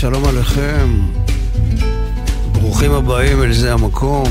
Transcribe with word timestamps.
שלום 0.00 0.24
עליכם. 0.24 1.00
ברוכים 2.52 2.92
הבאים 2.92 3.42
אל 3.42 3.52
זה 3.52 3.72
המקום, 3.72 4.26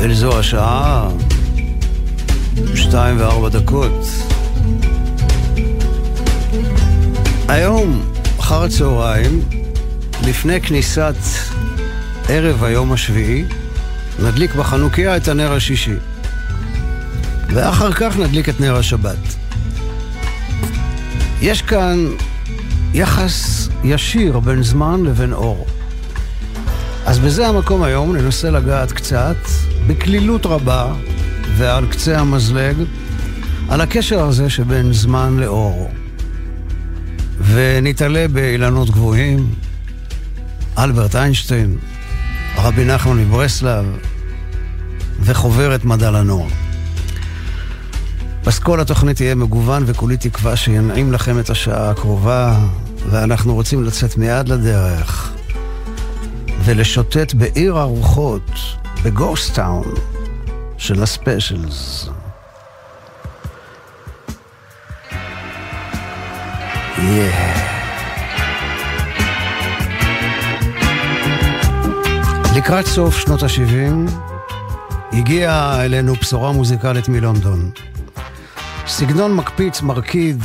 אל 0.00 0.14
זו 0.14 0.38
השעה, 0.38 1.08
שתיים 2.74 3.20
וארבע 3.20 3.48
דקות. 3.48 4.06
היום, 7.48 8.02
אחר 8.40 8.62
הצהריים, 8.62 9.40
לפני 10.26 10.60
כניסת 10.60 11.16
ערב 12.28 12.64
היום 12.64 12.92
השביעי, 12.92 13.44
נדליק 14.18 14.54
בחנוכיה 14.54 15.16
את 15.16 15.28
הנר 15.28 15.52
השישי. 15.52 15.96
ואחר 17.48 17.92
כך 17.92 18.16
נדליק 18.18 18.48
את 18.48 18.60
נר 18.60 18.76
השבת. 18.76 19.18
יש 21.40 21.62
כאן 21.62 22.06
יחס 22.94 23.68
ישיר 23.84 24.38
בין 24.40 24.62
זמן 24.62 25.02
לבין 25.04 25.32
אור. 25.32 25.66
אז 27.06 27.18
בזה 27.18 27.48
המקום 27.48 27.82
היום 27.82 28.16
ננסה 28.16 28.50
לגעת 28.50 28.92
קצת, 28.92 29.36
בקלילות 29.86 30.46
רבה 30.46 30.94
ועל 31.56 31.86
קצה 31.86 32.18
המזלג, 32.18 32.76
על 33.68 33.80
הקשר 33.80 34.24
הזה 34.24 34.50
שבין 34.50 34.92
זמן 34.92 35.36
לאור. 35.38 35.90
ונתעלה 37.40 38.28
באילנות 38.28 38.90
גבוהים, 38.90 39.54
אלברט 40.78 41.16
איינשטיין, 41.16 41.76
רבי 42.56 42.84
נחמן 42.84 43.16
מברסלב 43.16 43.84
וחוברת 45.20 45.84
מדע 45.84 46.10
לנוער. 46.10 46.48
פסקול 48.44 48.80
התוכנית 48.80 49.20
יהיה 49.20 49.34
מגוון 49.34 49.82
וכולי 49.86 50.16
תקווה 50.16 50.56
שינעים 50.56 51.12
לכם 51.12 51.38
את 51.38 51.50
השעה 51.50 51.90
הקרובה, 51.90 52.58
ואנחנו 53.10 53.54
רוצים 53.54 53.84
לצאת 53.84 54.16
מיד 54.16 54.48
לדרך 54.48 55.32
ולשוטט 56.64 57.34
בעיר 57.34 57.78
הרוחות, 57.78 58.50
בגוסטאון 59.04 59.94
של 60.78 61.02
הספיישלס. 61.02 62.08
Yeah. 66.96 67.64
לקראת 72.56 72.86
סוף 72.86 73.18
שנות 73.18 73.42
ה-70 73.42 74.10
הגיעה 75.12 75.84
אלינו 75.84 76.14
בשורה 76.14 76.52
מוזיקלית 76.52 77.08
מלונדון. 77.08 77.70
סגנון 78.86 79.36
מקפיץ, 79.36 79.82
מרקיד, 79.82 80.42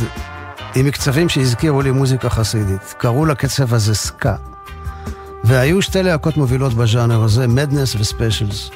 עם 0.75 0.85
מקצבים 0.85 1.29
שהזכירו 1.29 1.81
לי 1.81 1.91
מוזיקה 1.91 2.29
חסידית. 2.29 2.95
קראו 2.97 3.25
לקצב 3.25 3.73
הזה 3.73 3.95
סקה. 3.95 4.35
והיו 5.43 5.81
שתי 5.81 6.03
להקות 6.03 6.37
מובילות 6.37 6.73
בז'אנר 6.73 7.23
הזה, 7.23 7.47
Madness 7.47 7.95
ו 7.95 8.03
Specials. 8.03 8.69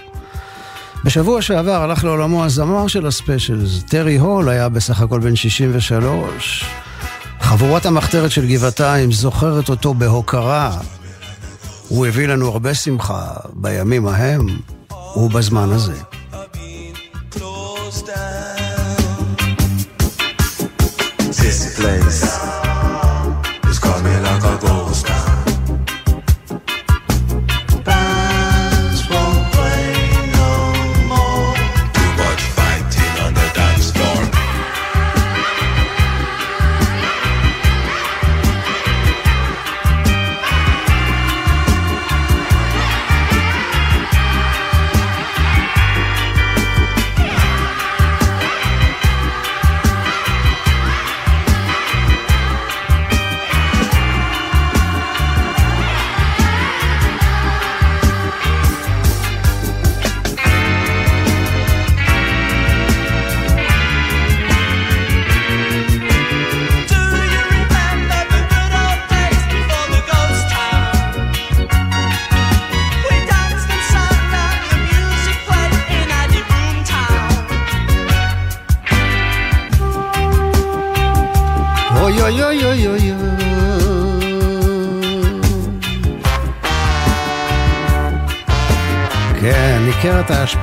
בשבוע 1.04 1.42
שעבר 1.42 1.82
הלך 1.84 2.04
לעולמו 2.04 2.46
הזמר 2.46 2.88
של 2.88 3.08
ה 3.08 3.15
Specials, 3.15 3.84
טרי 3.84 4.18
הול 4.18 4.50
היה 4.50 4.70
בסך 4.70 5.02
הכל 5.02 5.20
בן 5.20 5.36
63. 5.36 6.66
חבורת 7.40 7.86
המחתרת 7.86 8.32
של 8.32 8.48
גבעתיים 8.48 9.12
זוכרת 9.12 9.70
אותו 9.70 9.94
בהוקרה. 9.94 10.78
הוא 11.88 12.06
הביא 12.06 12.28
לנו 12.28 12.48
הרבה 12.48 12.74
שמחה 12.74 13.34
בימים 13.54 14.08
ההם 14.08 14.48
ובזמן 15.16 15.70
הזה. 15.70 16.02
Place 21.84 22.53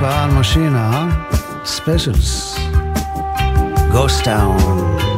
ההשפעה 0.00 0.24
על 0.24 0.30
משינה, 0.30 1.08
ספיישלס, 1.64 2.58
גוסט 3.92 4.24
טאון. 4.24 5.09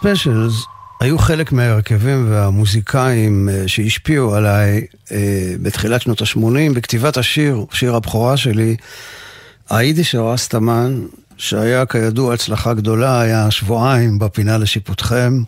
ה 0.00 0.06
Specials 0.06 0.54
היו 1.00 1.18
חלק 1.18 1.52
מההרכבים 1.52 2.26
והמוזיקאים 2.30 3.48
אה, 3.48 3.68
שהשפיעו 3.68 4.34
עליי 4.34 4.86
אה, 5.12 5.54
בתחילת 5.62 6.02
שנות 6.02 6.22
ה-80 6.22 6.74
בכתיבת 6.74 7.16
השיר, 7.16 7.64
שיר 7.72 7.94
הבכורה 7.94 8.36
שלי, 8.36 8.76
היידישע 9.70 10.14
Rastaman, 10.14 11.00
שהיה 11.36 11.86
כידוע 11.86 12.34
הצלחה 12.34 12.74
גדולה, 12.74 13.20
היה 13.20 13.50
שבועיים 13.50 14.18
בפינה 14.18 14.58
לשיפוטכם, 14.58 15.42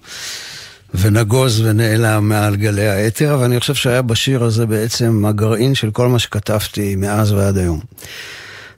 ונגוז 0.95 1.61
ונעלם 1.61 2.29
מעל 2.29 2.57
גלי 2.57 2.89
האתר, 2.89 3.39
ואני 3.41 3.61
חושב 3.61 3.75
שהיה 3.75 4.03
בשיר 4.03 4.45
הזה 4.45 4.67
בעצם 4.67 5.25
הגרעין 5.27 5.75
של 5.75 5.91
כל 5.91 6.09
מה 6.09 6.19
שכתבתי 6.19 6.97
מאז 6.97 7.33
ועד 7.33 7.59
היום. 7.59 7.81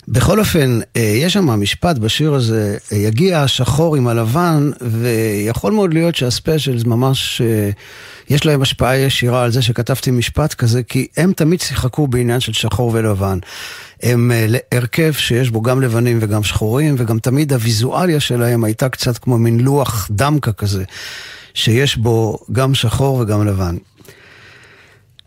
בכל 0.08 0.38
אופן, 0.38 0.80
אה, 0.96 1.02
יש 1.02 1.32
שם 1.32 1.46
משפט 1.46 1.98
בשיר 1.98 2.34
הזה, 2.34 2.76
אה, 2.92 2.96
יגיע 2.96 3.40
השחור 3.40 3.96
עם 3.96 4.08
הלבן, 4.08 4.70
ויכול 4.80 5.72
מאוד 5.72 5.94
להיות 5.94 6.14
שה 6.14 6.33
Specials 6.33 6.84
ממש, 6.84 7.40
אה, 7.40 7.70
יש 8.30 8.46
להם 8.46 8.62
השפעה 8.62 8.96
ישירה 8.96 9.44
על 9.44 9.50
זה 9.50 9.62
שכתבתי 9.62 10.10
משפט 10.10 10.54
כזה, 10.54 10.82
כי 10.82 11.06
הם 11.16 11.32
תמיד 11.32 11.60
שיחקו 11.60 12.06
בעניין 12.06 12.40
של 12.40 12.52
שחור 12.52 12.90
ולבן. 12.94 13.38
הם 14.02 14.30
הרכב 14.72 15.12
שיש 15.12 15.50
בו 15.50 15.62
גם 15.62 15.82
לבנים 15.82 16.18
וגם 16.20 16.42
שחורים, 16.42 16.94
וגם 16.98 17.18
תמיד 17.18 17.52
הוויזואליה 17.52 18.20
שלהם 18.20 18.64
הייתה 18.64 18.88
קצת 18.88 19.18
כמו 19.18 19.38
מין 19.38 19.60
לוח 19.60 20.08
דמקה 20.10 20.52
כזה, 20.52 20.84
שיש 21.54 21.96
בו 21.96 22.38
גם 22.52 22.74
שחור 22.74 23.16
וגם 23.18 23.46
לבן. 23.46 23.76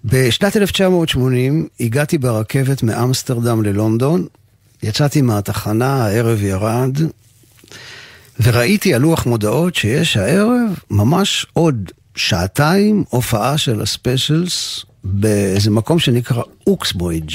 בשנת 0.05 0.57
1980 0.57 1.67
הגעתי 1.79 2.17
ברכבת 2.17 2.83
מאמסטרדם 2.83 3.63
ללונדון, 3.63 4.25
יצאתי 4.83 5.21
מהתחנה, 5.21 6.05
הערב 6.05 6.43
ירד, 6.43 6.97
וראיתי 8.43 8.93
על 8.93 9.01
לוח 9.01 9.25
מודעות 9.25 9.75
שיש 9.75 10.17
הערב 10.17 10.79
ממש 10.91 11.45
עוד 11.53 11.91
שעתיים 12.15 13.03
הופעה 13.09 13.57
של 13.57 13.81
ה 13.81 13.93
Specials 13.93 14.85
באיזה 15.03 15.71
מקום 15.71 15.99
שנקרא 15.99 16.43
אוקסברידג'. 16.67 17.31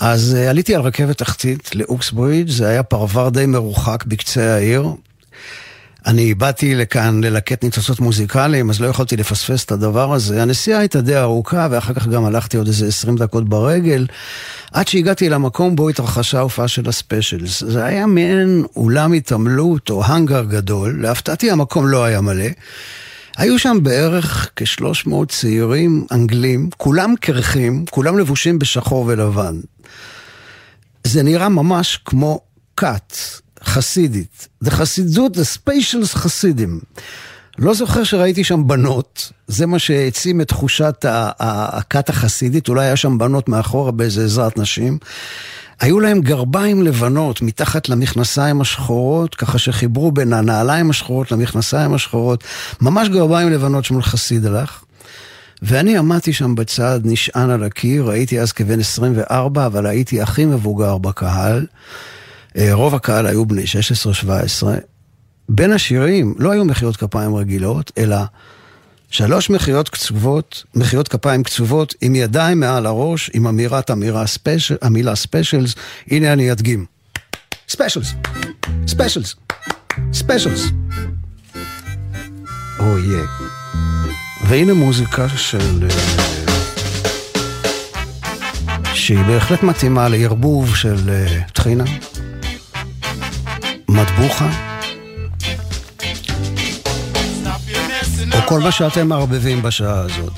אז 0.00 0.36
אה, 0.38 0.50
עליתי 0.50 0.74
על 0.74 0.80
רכבת 0.80 1.18
תחתית 1.18 1.74
לאוקסברידג', 1.74 2.50
זה 2.50 2.68
היה 2.68 2.82
פרבר 2.82 3.28
די 3.28 3.46
מרוחק 3.46 4.04
בקצה 4.06 4.54
העיר. 4.54 4.88
אני 6.06 6.34
באתי 6.34 6.74
לכאן 6.74 7.24
ללקט 7.24 7.64
ניצוצות 7.64 8.00
מוזיקליים, 8.00 8.70
אז 8.70 8.80
לא 8.80 8.86
יכולתי 8.86 9.16
לפספס 9.16 9.64
את 9.64 9.72
הדבר 9.72 10.12
הזה. 10.12 10.42
הנסיעה 10.42 10.78
הייתה 10.78 11.00
די 11.00 11.16
ארוכה, 11.16 11.68
ואחר 11.70 11.94
כך 11.94 12.06
גם 12.06 12.24
הלכתי 12.24 12.56
עוד 12.56 12.66
איזה 12.66 12.86
20 12.86 13.16
דקות 13.16 13.48
ברגל, 13.48 14.06
עד 14.72 14.88
שהגעתי 14.88 15.28
למקום 15.28 15.76
בו 15.76 15.88
התרחשה 15.88 16.38
ההופעה 16.38 16.68
של 16.68 16.88
ה 16.88 16.96
Specials. 16.96 17.64
זה 17.64 17.84
היה 17.84 18.06
מעין 18.06 18.64
אולם 18.76 19.12
התעמלות 19.12 19.90
או 19.90 20.04
האנגר 20.04 20.44
גדול, 20.44 21.02
להפתעתי 21.02 21.50
המקום 21.50 21.86
לא 21.86 22.04
היה 22.04 22.20
מלא. 22.20 22.48
היו 23.36 23.58
שם 23.58 23.78
בערך 23.82 24.50
כ-300 24.56 25.12
צעירים 25.28 26.06
אנגלים, 26.12 26.70
כולם 26.76 27.14
קרחים, 27.20 27.84
כולם 27.90 28.18
לבושים 28.18 28.58
בשחור 28.58 29.04
ולבן. 29.08 29.60
זה 31.04 31.22
נראה 31.22 31.48
ממש 31.48 32.00
כמו 32.04 32.40
כת. 32.76 33.16
חסידית. 33.64 34.48
זה 34.60 34.70
חסידות, 34.70 35.34
זה 35.34 35.44
Specials 35.44 36.14
חסידים. 36.14 36.80
לא 37.58 37.74
זוכר 37.74 38.04
שראיתי 38.04 38.44
שם 38.44 38.66
בנות, 38.66 39.32
זה 39.46 39.66
מה 39.66 39.78
שהעצים 39.78 40.40
את 40.40 40.48
תחושת 40.48 41.04
הכת 41.38 42.08
החסידית, 42.08 42.68
אולי 42.68 42.86
היה 42.86 42.96
שם 42.96 43.18
בנות 43.18 43.48
מאחורה 43.48 43.90
באיזה 43.90 44.24
עזרת 44.24 44.58
נשים. 44.58 44.98
היו 45.80 46.00
להם 46.00 46.20
גרביים 46.20 46.82
לבנות 46.82 47.42
מתחת 47.42 47.88
למכנסיים 47.88 48.60
השחורות, 48.60 49.34
ככה 49.34 49.58
שחיברו 49.58 50.12
בין 50.12 50.32
הנעליים 50.32 50.90
השחורות 50.90 51.32
למכנסיים 51.32 51.94
השחורות, 51.94 52.44
ממש 52.80 53.08
גרביים 53.08 53.50
לבנות 53.50 53.84
שמול 53.84 54.02
חסיד 54.02 54.46
הלך. 54.46 54.82
ואני 55.62 55.98
עמדתי 55.98 56.32
שם 56.32 56.54
בצד, 56.54 57.00
נשען 57.04 57.50
על 57.50 57.64
הקיר, 57.64 58.10
הייתי 58.10 58.40
אז 58.40 58.52
כבן 58.52 58.80
24, 58.80 59.66
אבל 59.66 59.86
הייתי 59.86 60.22
הכי 60.22 60.44
מבוגר 60.44 60.98
בקהל. 60.98 61.66
אה, 62.58 62.74
רוב 62.74 62.94
הקהל 62.94 63.26
היו 63.26 63.46
בני 63.46 63.64
16-17. 64.62 64.66
בין 65.48 65.72
השירים 65.72 66.34
לא 66.38 66.50
היו 66.50 66.64
מחיאות 66.64 66.96
כפיים 66.96 67.34
רגילות, 67.34 67.92
אלא 67.98 68.16
שלוש 69.10 69.50
מחיאות 69.50 69.88
קצובות, 69.88 70.64
מחיאות 70.74 71.08
כפיים 71.08 71.42
קצובות, 71.42 71.94
עם 72.00 72.14
ידיים 72.14 72.60
מעל 72.60 72.86
הראש, 72.86 73.30
עם 73.34 73.46
אמירת 73.46 73.90
אמירה 73.90 74.26
Special, 74.26 74.76
המילה 74.82 75.16
Specials, 75.16 75.74
הנה 76.10 76.32
אני 76.32 76.52
אדגים. 76.52 76.86
Specials, 77.68 78.12
Specials, 78.86 79.34
Specials. 80.12 80.64
אוי, 82.78 83.02
והנה 84.48 84.74
מוזיקה 84.74 85.28
של... 85.28 85.88
אה, 85.90 86.30
שהיא 88.94 89.22
בהחלט 89.26 89.62
מתאימה 89.62 90.08
לערבוב 90.08 90.76
של 90.76 90.96
אה, 90.96 91.50
טחינה. 91.52 91.84
מטבוחה, 93.90 94.48
או 98.32 98.38
כל 98.46 98.60
מה 98.60 98.72
שאתם 98.72 99.08
מערבבים 99.08 99.62
בשעה 99.62 99.98
הזאת. 100.00 100.32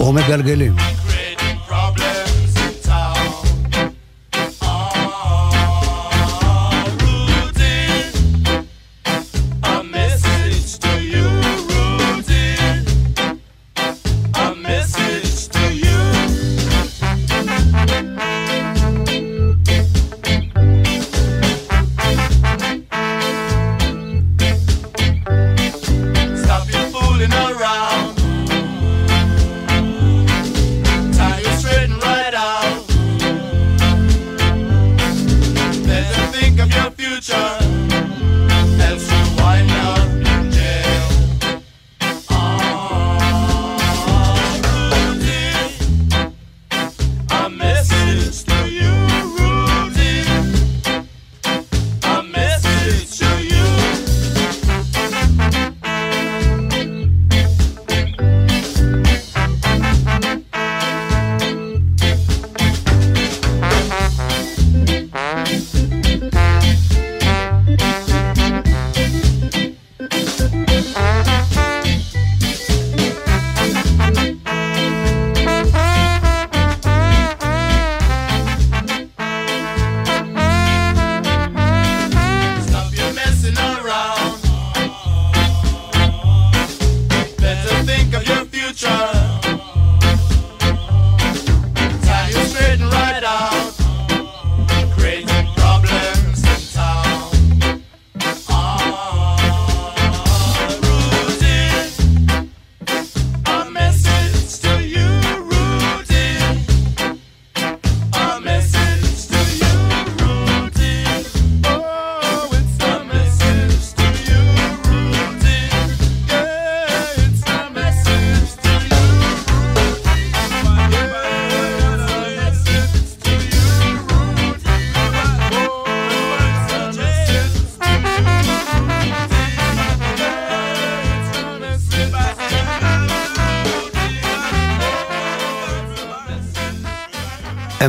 או 0.00 0.12
מגלגלים. 0.12 0.76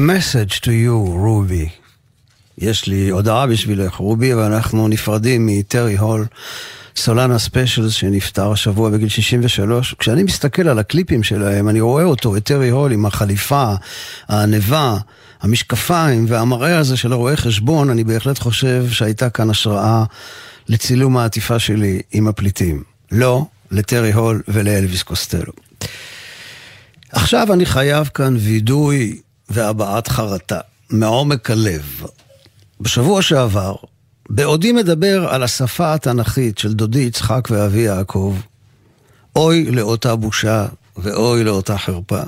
Message 0.08 0.60
to 0.60 0.68
you, 0.68 1.10
Rudy. 1.10 1.70
יש 2.58 2.88
לי 2.88 3.10
הודעה 3.10 3.48
בשבילך, 3.48 3.96
רודי, 3.96 4.34
ואנחנו 4.34 4.88
נפרדים 4.88 5.46
מטרי 5.46 5.98
הול, 5.98 6.26
סולן 6.96 7.40
ה 7.40 7.45
Specials, 7.45 7.94
שנפטר 7.94 8.52
השבוע 8.52 8.90
בגיל 8.90 9.10
63. 9.10 9.96
כשאני 10.00 10.24
מסתכל 10.24 10.68
על 10.68 10.80
הקליפים 10.80 11.24
שלהם, 11.24 11.70
אני 11.70 11.82
רואה 11.82 12.04
אותו, 12.04 12.38
את 12.38 12.44
טרי 12.44 12.70
הול 12.70 12.92
עם 12.92 13.06
החליפה, 13.06 13.74
העניבה, 14.28 14.98
המשקפיים 15.42 16.26
והמראה 16.28 16.78
הזה 16.78 16.98
של 16.98 17.14
הרואה 17.14 17.38
חשבון, 17.38 17.90
אני 17.90 18.04
בהחלט 18.04 18.40
חושב 18.40 18.86
שהייתה 18.90 19.30
כאן 19.30 19.50
השראה 19.50 20.04
לצילום 20.70 21.18
העטיפה 21.18 21.60
שלי 21.60 22.02
עם 22.12 22.28
הפליטים. 22.28 22.84
לא 23.12 23.46
לטרי 23.72 24.14
הול 24.14 24.42
ולאלוויס 24.48 25.04
קוסטלו. 25.04 25.54
עכשיו 27.12 27.54
אני 27.54 27.66
חייב 27.66 28.10
כאן 28.14 28.36
וידוי 28.40 29.22
והבעת 29.52 30.08
חרטה, 30.08 30.60
מעומק 30.90 31.52
הלב. 31.52 32.02
בשבוע 32.82 33.22
שעבר, 33.22 33.76
בעודי 34.30 34.72
מדבר 34.72 35.28
על 35.30 35.44
השפה 35.44 35.94
התנ"כית 35.94 36.58
של 36.58 36.74
דודי 36.74 37.00
יצחק 37.00 37.48
ואבי 37.52 37.80
יעקב, 37.80 38.36
אוי 39.36 39.72
לאותה 39.72 40.16
בושה 40.16 40.66
ואוי 40.98 41.44
לאותה 41.44 41.78
חרפה. 41.78 42.22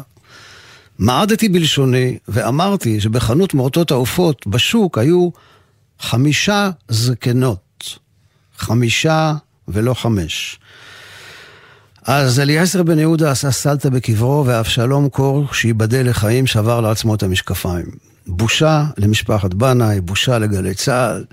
מעדתי 1.00 1.50
בלשוני 1.50 2.18
ואמרתי 2.28 3.02
שבחנות 3.02 3.54
מורטות 3.54 3.92
העופות 3.92 4.48
בשוק 4.48 4.98
היו 4.98 5.30
חמישה 6.00 6.70
זקנות. 6.90 8.00
חמישה 8.58 9.34
ולא 9.68 9.94
חמש. 9.94 10.60
אז 12.06 12.40
אליעזר 12.40 12.84
בן 12.84 13.00
יהודה 13.00 13.32
עשה 13.32 13.52
סלטה 13.52 13.90
בקברו, 13.90 14.46
ואבשלום 14.46 15.10
קור, 15.10 15.54
שייבדל 15.54 16.10
לחיים, 16.10 16.48
שבר 16.48 16.82
לעצמו 16.82 17.16
את 17.16 17.24
המשקפיים. 17.24 17.86
בושה 18.28 18.86
למשפחת 18.98 19.54
בנאי, 19.54 20.02
בושה 20.02 20.40
לגלי 20.40 20.74
צה"ל. 20.74 21.24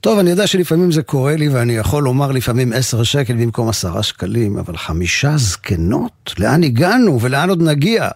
טוב, 0.00 0.18
אני 0.18 0.30
יודע 0.30 0.46
שלפעמים 0.46 0.92
זה 0.92 1.02
קורה 1.02 1.36
לי, 1.36 1.48
ואני 1.48 1.76
יכול 1.76 2.02
לומר 2.02 2.32
לפעמים 2.32 2.72
עשר 2.72 3.02
שקל 3.02 3.34
במקום 3.34 3.68
עשרה 3.68 4.02
שקלים, 4.02 4.58
אבל 4.58 4.76
חמישה 4.76 5.36
זקנות? 5.36 6.34
לאן 6.38 6.62
הגענו 6.62 7.20
ולאן 7.20 7.48
עוד 7.48 7.62
נגיע? 7.62 8.08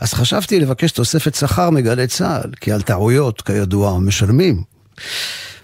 אז 0.00 0.14
חשבתי 0.14 0.60
לבקש 0.60 0.92
תוספת 0.92 1.34
שכר 1.34 1.70
מגלי 1.70 2.06
צה"ל, 2.06 2.50
כי 2.60 2.72
על 2.72 2.82
טעויות, 2.82 3.40
כידוע, 3.42 3.98
משלמים. 3.98 4.71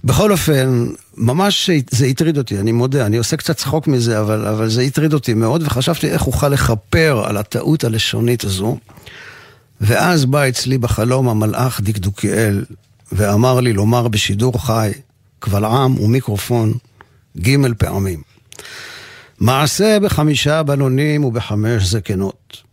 בכל 0.04 0.32
אופן, 0.32 0.86
ממש 1.16 1.70
זה 1.90 2.06
הטריד 2.06 2.38
אותי, 2.38 2.58
אני 2.58 2.72
מודה, 2.72 3.06
אני 3.06 3.16
עושה 3.16 3.36
קצת 3.36 3.56
צחוק 3.56 3.86
מזה, 3.86 4.20
אבל, 4.20 4.46
אבל 4.46 4.70
זה 4.70 4.82
הטריד 4.82 5.12
אותי 5.12 5.34
מאוד, 5.34 5.62
וחשבתי 5.62 6.08
איך 6.08 6.26
אוכל 6.26 6.48
לכפר 6.48 7.24
על 7.26 7.36
הטעות 7.36 7.84
הלשונית 7.84 8.44
הזו. 8.44 8.78
ואז 9.80 10.24
בא 10.24 10.48
אצלי 10.48 10.78
בחלום 10.78 11.28
המלאך 11.28 11.80
דקדוקיאל, 11.80 12.64
ואמר 13.12 13.60
לי 13.60 13.72
לומר 13.72 14.08
בשידור 14.08 14.66
חי, 14.66 14.90
קבל 15.38 15.64
עם 15.64 16.00
ומיקרופון, 16.00 16.72
ג' 17.38 17.72
פעמים. 17.78 18.22
מעשה 19.40 19.98
בחמישה 20.00 20.62
בלונים 20.62 21.24
ובחמש 21.24 21.82
זקנות. 21.84 22.67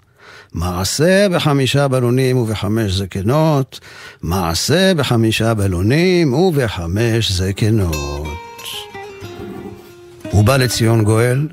מעשה 0.56 1.28
בחמישה 1.30 1.88
בלונים 1.88 2.38
ובחמש 2.38 2.92
זקנות, 2.92 3.80
מעשה 4.22 4.94
בחמישה 4.94 5.54
בלונים 5.54 6.34
ובחמש 6.34 7.32
זקנות. 7.32 8.28
ובא 10.34 10.58
לציון 10.58 11.04
גואל, 11.04 11.48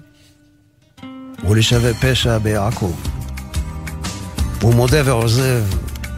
ולשווה 1.48 1.94
פשע 1.94 2.38
ביעקב. 2.38 2.92
ומודה 4.62 5.00
ועוזב 5.04 5.62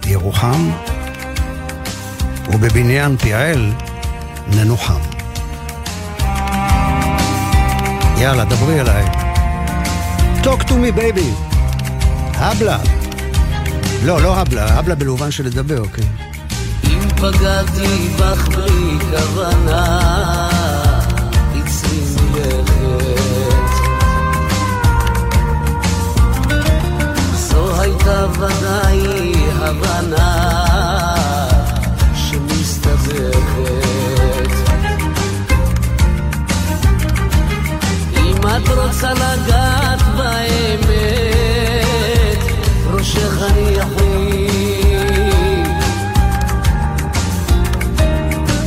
ירוחם, 0.07 0.71
ובבניין 2.53 3.17
פיעל 3.17 3.73
ננוחם. 4.57 5.01
יאללה, 8.19 8.45
דברי 8.45 8.81
אליי. 8.81 9.05
Talk 10.43 10.63
to 10.69 10.73
me, 10.73 10.93
baby. 10.99 11.54
הבלה. 12.37 12.79
לא, 14.05 14.23
לא 14.23 14.37
הבלה, 14.37 14.79
הבלה 14.79 14.95
במובן 14.95 15.31
של 15.31 15.47
לדבר, 15.47 15.81
אוקיי. 15.81 16.05
אם 16.85 17.09
פגעתי 17.11 18.09
בך 18.19 18.49
בלי 18.49 18.99
כוונה, 19.11 20.49
עצרי 21.55 22.01
מלכת. 22.31 22.75
זו 27.35 27.81
הייתה 27.81 28.27
ודאי 28.33 29.33
הבנה 29.61 30.65
שמסתבכת. 32.15 33.35
אם 38.17 38.37
את 38.37 38.69
רוצה 38.69 39.13
לגעת 39.13 39.74
אני 43.45 43.69
יחיד. 43.71 44.05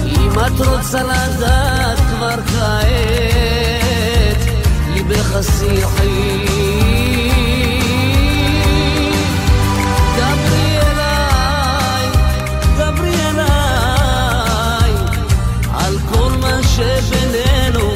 אם 0.05 0.31
את 0.31 0.59
רוצה 0.59 1.03
לדעת 1.03 1.97
כבר 1.97 2.37
כעת, 2.47 4.41
ליבך 4.93 5.29
שיחי. 5.41 6.45
דברי 10.17 10.69
אליי, 10.81 12.07
דברי 12.77 13.15
אליי, 13.29 14.91
על 15.73 15.95
כל 16.09 16.31
מה 16.41 16.55
שבינינו, 16.63 17.93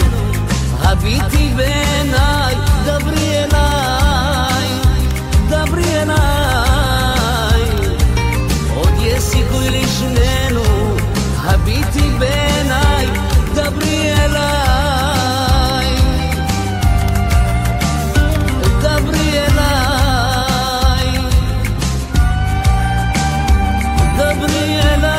הביטי 0.81 1.53
בעיניי, 1.55 2.55
דברי 2.85 3.20
שנינו, 10.01 10.63
הביטי 11.37 12.09
בעיניי, 12.19 13.07
דברי 13.55 14.13
אליי. 14.13 15.95
דברי 18.81 19.39
אליי. 19.39 21.09
דברי 24.17 24.81
אליי. 24.81 25.11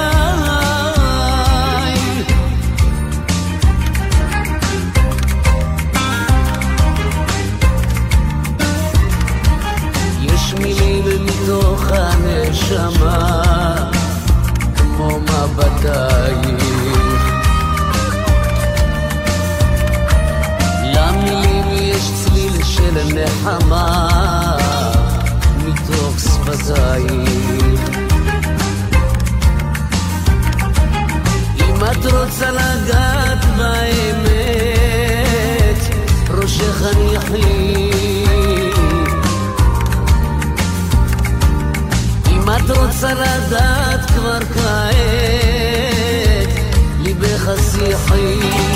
יש 10.23 10.55
מילים 10.55 11.27
מתוך 11.27 11.83
הנשמה 11.93 13.42
ידייך 15.85 16.65
למילים 20.95 21.67
יש 21.73 22.11
צליל 22.15 22.65
של 22.65 22.95
נחמה 23.15 24.09
מתוך 25.65 26.15
שפתייך 26.21 27.91
אם 31.59 31.85
את 31.93 32.07
רוצה 32.07 32.51
לגעת 32.51 33.45
באמת 33.57 34.63
ראשך 36.31 36.83
הניחי 36.83 37.91
אם 42.31 42.43
את 42.51 42.71
רוצה 42.71 43.15
לדעת 43.15 44.02
خسيحي. 47.43 48.72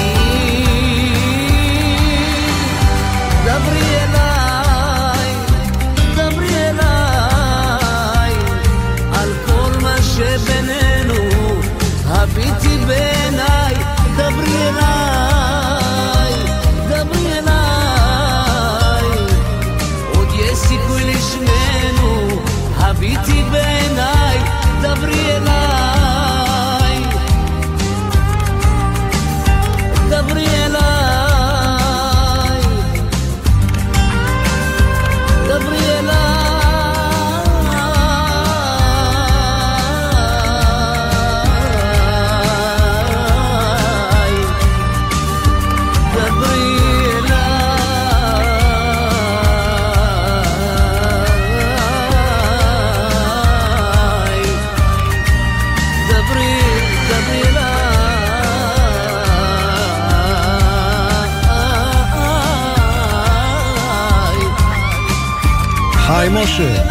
היי 66.26 66.44
משה. 66.44 66.82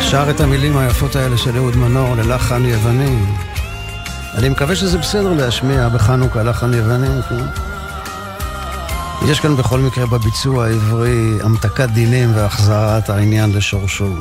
שר 0.00 0.30
את 0.30 0.40
המילים 0.40 0.76
היפות 0.76 1.16
האלה 1.16 1.38
של 1.38 1.56
אהוד 1.56 1.76
מנור 1.76 2.16
ללחן 2.16 2.64
יווני. 2.64 3.16
אני 4.34 4.48
מקווה 4.48 4.76
שזה 4.76 4.98
בסדר 4.98 5.32
להשמיע 5.32 5.88
בחנוכה 5.88 6.42
לחן 6.42 6.74
יווני, 6.74 7.22
כן? 7.28 7.44
יש 9.28 9.40
כאן 9.40 9.56
בכל 9.56 9.80
מקרה 9.80 10.06
בביצוע 10.06 10.66
העברי 10.66 11.38
המתקת 11.42 11.88
דינים 11.88 12.30
והחזרת 12.34 13.10
העניין 13.10 13.52
לשורשו. 13.52 14.14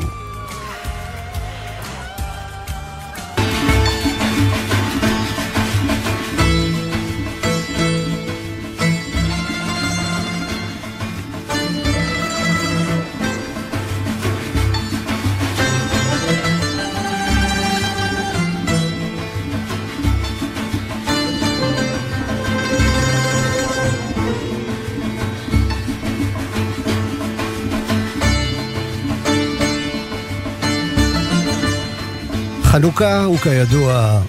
חנוכה 32.99 33.23
הוא 33.23 33.37
כידוע 33.37 34.21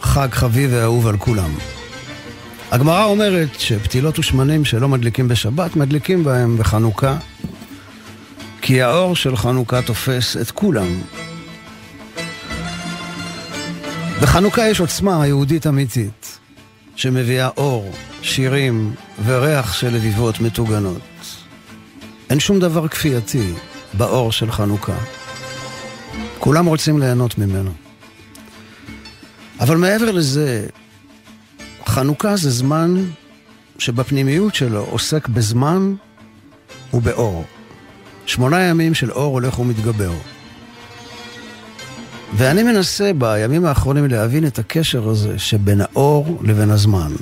חג 0.00 0.28
חביב 0.32 0.70
ואהוב 0.72 1.06
על 1.06 1.16
כולם. 1.16 1.54
הגמרא 2.70 3.04
אומרת 3.04 3.48
שפתילות 3.60 4.18
ושמנים 4.18 4.64
שלא 4.64 4.88
מדליקים 4.88 5.28
בשבת, 5.28 5.76
מדליקים 5.76 6.24
בהם 6.24 6.58
בחנוכה, 6.58 7.16
כי 8.60 8.82
האור 8.82 9.16
של 9.16 9.36
חנוכה 9.36 9.82
תופס 9.82 10.36
את 10.36 10.50
כולם. 10.50 11.00
בחנוכה 14.22 14.68
יש 14.68 14.80
עוצמה 14.80 15.26
יהודית 15.26 15.66
אמיתית, 15.66 16.38
שמביאה 16.96 17.48
אור, 17.56 17.92
שירים 18.22 18.94
וריח 19.24 19.72
של 19.72 19.94
לביבות 19.94 20.40
מטוגנות. 20.40 21.02
אין 22.30 22.40
שום 22.40 22.60
דבר 22.60 22.88
כפייתי 22.88 23.52
באור 23.94 24.32
של 24.32 24.52
חנוכה. 24.52 24.96
כולם 26.38 26.66
רוצים 26.66 26.98
ליהנות 26.98 27.38
ממנו. 27.38 27.85
אבל 29.60 29.76
מעבר 29.76 30.10
לזה, 30.10 30.66
חנוכה 31.86 32.36
זה 32.36 32.50
זמן 32.50 33.04
שבפנימיות 33.78 34.54
שלו 34.54 34.86
עוסק 34.90 35.28
בזמן 35.28 35.94
ובאור. 36.94 37.44
שמונה 38.26 38.62
ימים 38.62 38.94
של 38.94 39.10
אור 39.10 39.32
הולך 39.32 39.58
ומתגבר. 39.58 40.12
ואני 42.34 42.62
מנסה 42.62 43.12
בימים 43.18 43.64
האחרונים 43.64 44.06
להבין 44.06 44.46
את 44.46 44.58
הקשר 44.58 45.08
הזה 45.08 45.38
שבין 45.38 45.80
האור 45.80 46.38
לבין 46.42 46.70
הזמן. 46.70 47.12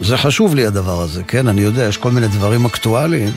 זה 0.00 0.16
חשוב 0.16 0.54
לי 0.54 0.66
הדבר 0.66 1.00
הזה, 1.00 1.22
כן? 1.22 1.48
אני 1.48 1.60
יודע, 1.60 1.82
יש 1.82 1.96
כל 1.96 2.10
מיני 2.10 2.28
דברים 2.28 2.64
אקטואליים, 2.64 3.32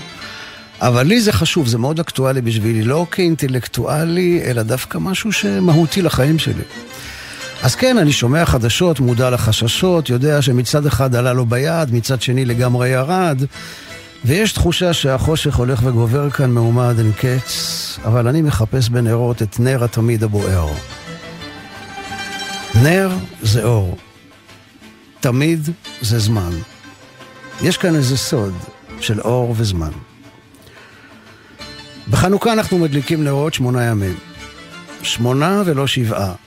אבל 0.81 1.03
לי 1.03 1.21
זה 1.21 1.31
חשוב, 1.31 1.67
זה 1.67 1.77
מאוד 1.77 1.99
אקטואלי 1.99 2.41
בשבילי, 2.41 2.83
לא 2.83 3.05
כאינטלקטואלי, 3.11 4.41
אלא 4.45 4.61
דווקא 4.61 4.97
משהו 4.97 5.31
שמהותי 5.31 6.01
לחיים 6.01 6.39
שלי. 6.39 6.63
אז 7.65 7.75
כן, 7.75 7.97
אני 7.97 8.12
שומע 8.12 8.45
חדשות, 8.45 8.99
מודע 8.99 9.30
לחששות, 9.30 10.10
יודע 10.10 10.41
שמצד 10.41 10.86
אחד 10.86 11.15
עלה 11.15 11.34
לו 11.34 11.45
ביד, 11.45 11.93
מצד 11.93 12.21
שני 12.21 12.45
לגמרי 12.45 12.89
ירד, 12.89 13.41
ויש 14.25 14.51
תחושה 14.51 14.93
שהחושך 14.93 15.56
הולך 15.56 15.80
וגובר 15.84 16.30
כאן 16.30 16.51
מעומד 16.51 16.99
אין 16.99 17.12
קץ, 17.12 17.99
אבל 18.06 18.28
אני 18.28 18.41
מחפש 18.41 18.89
בנרות 18.89 19.41
את 19.41 19.60
נר 19.60 19.84
התמיד 19.84 20.23
הבוער. 20.23 20.69
נר 22.84 23.12
זה 23.41 23.63
אור, 23.63 23.97
תמיד 25.19 25.69
זה 26.01 26.19
זמן. 26.19 26.51
יש 27.62 27.78
כאן 27.78 27.95
איזה 27.95 28.17
סוד 28.17 28.54
של 28.99 29.21
אור 29.21 29.54
וזמן. 29.58 29.91
בחנוכה 32.10 32.54
אנחנו 32.54 32.78
מדליקים 32.78 33.23
נרות 33.23 33.54
שמונה 33.54 33.84
ימים. 33.84 34.15
שמונה 35.01 35.62
ולא 35.65 35.88
שבעה. 35.88 36.44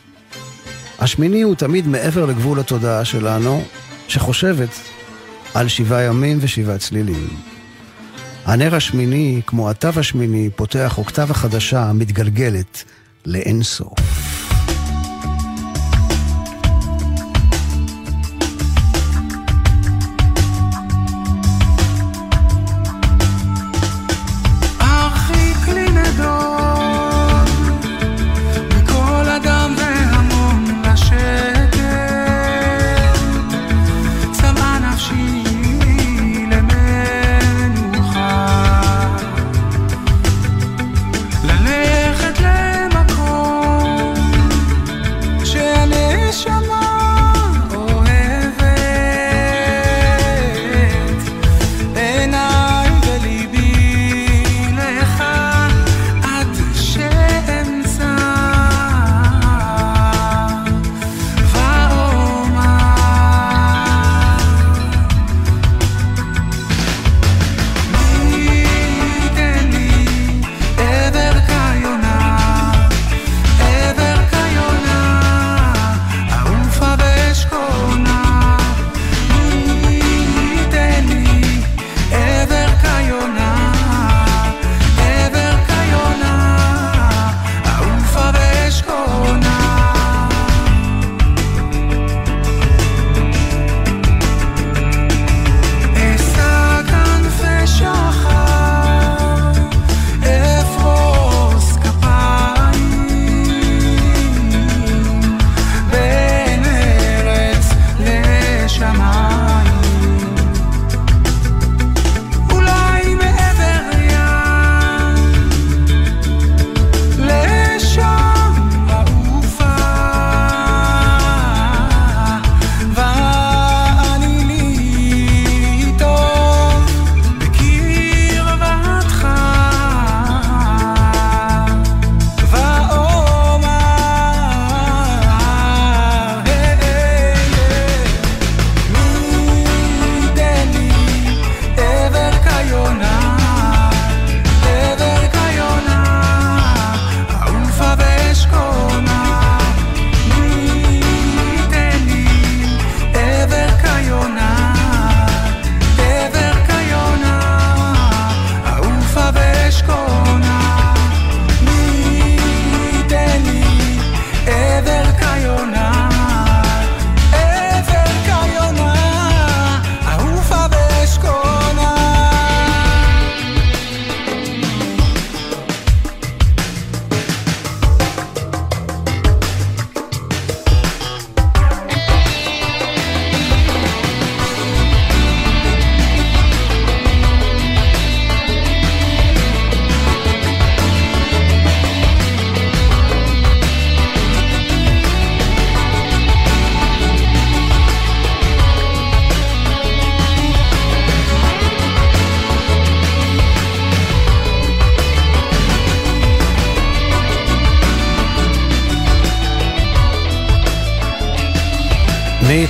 השמיני 0.99 1.43
הוא 1.43 1.55
תמיד 1.55 1.87
מעבר 1.87 2.27
לגבול 2.27 2.61
התודעה 2.61 3.05
שלנו, 3.05 3.65
שחושבת 4.09 4.69
על 5.55 5.69
שבעה 5.69 6.03
ימים 6.03 6.39
ושבעה 6.41 6.79
צלילים. 6.79 7.29
הנר 8.45 8.75
השמיני, 8.75 9.41
כמו 9.47 9.71
התו 9.71 9.89
השמיני, 9.97 10.51
פותח 10.57 10.99
אוקטבה 10.99 11.35
חדשה 11.35 11.93
מתגלגלת 11.93 12.85
לאינסוף. 13.27 14.38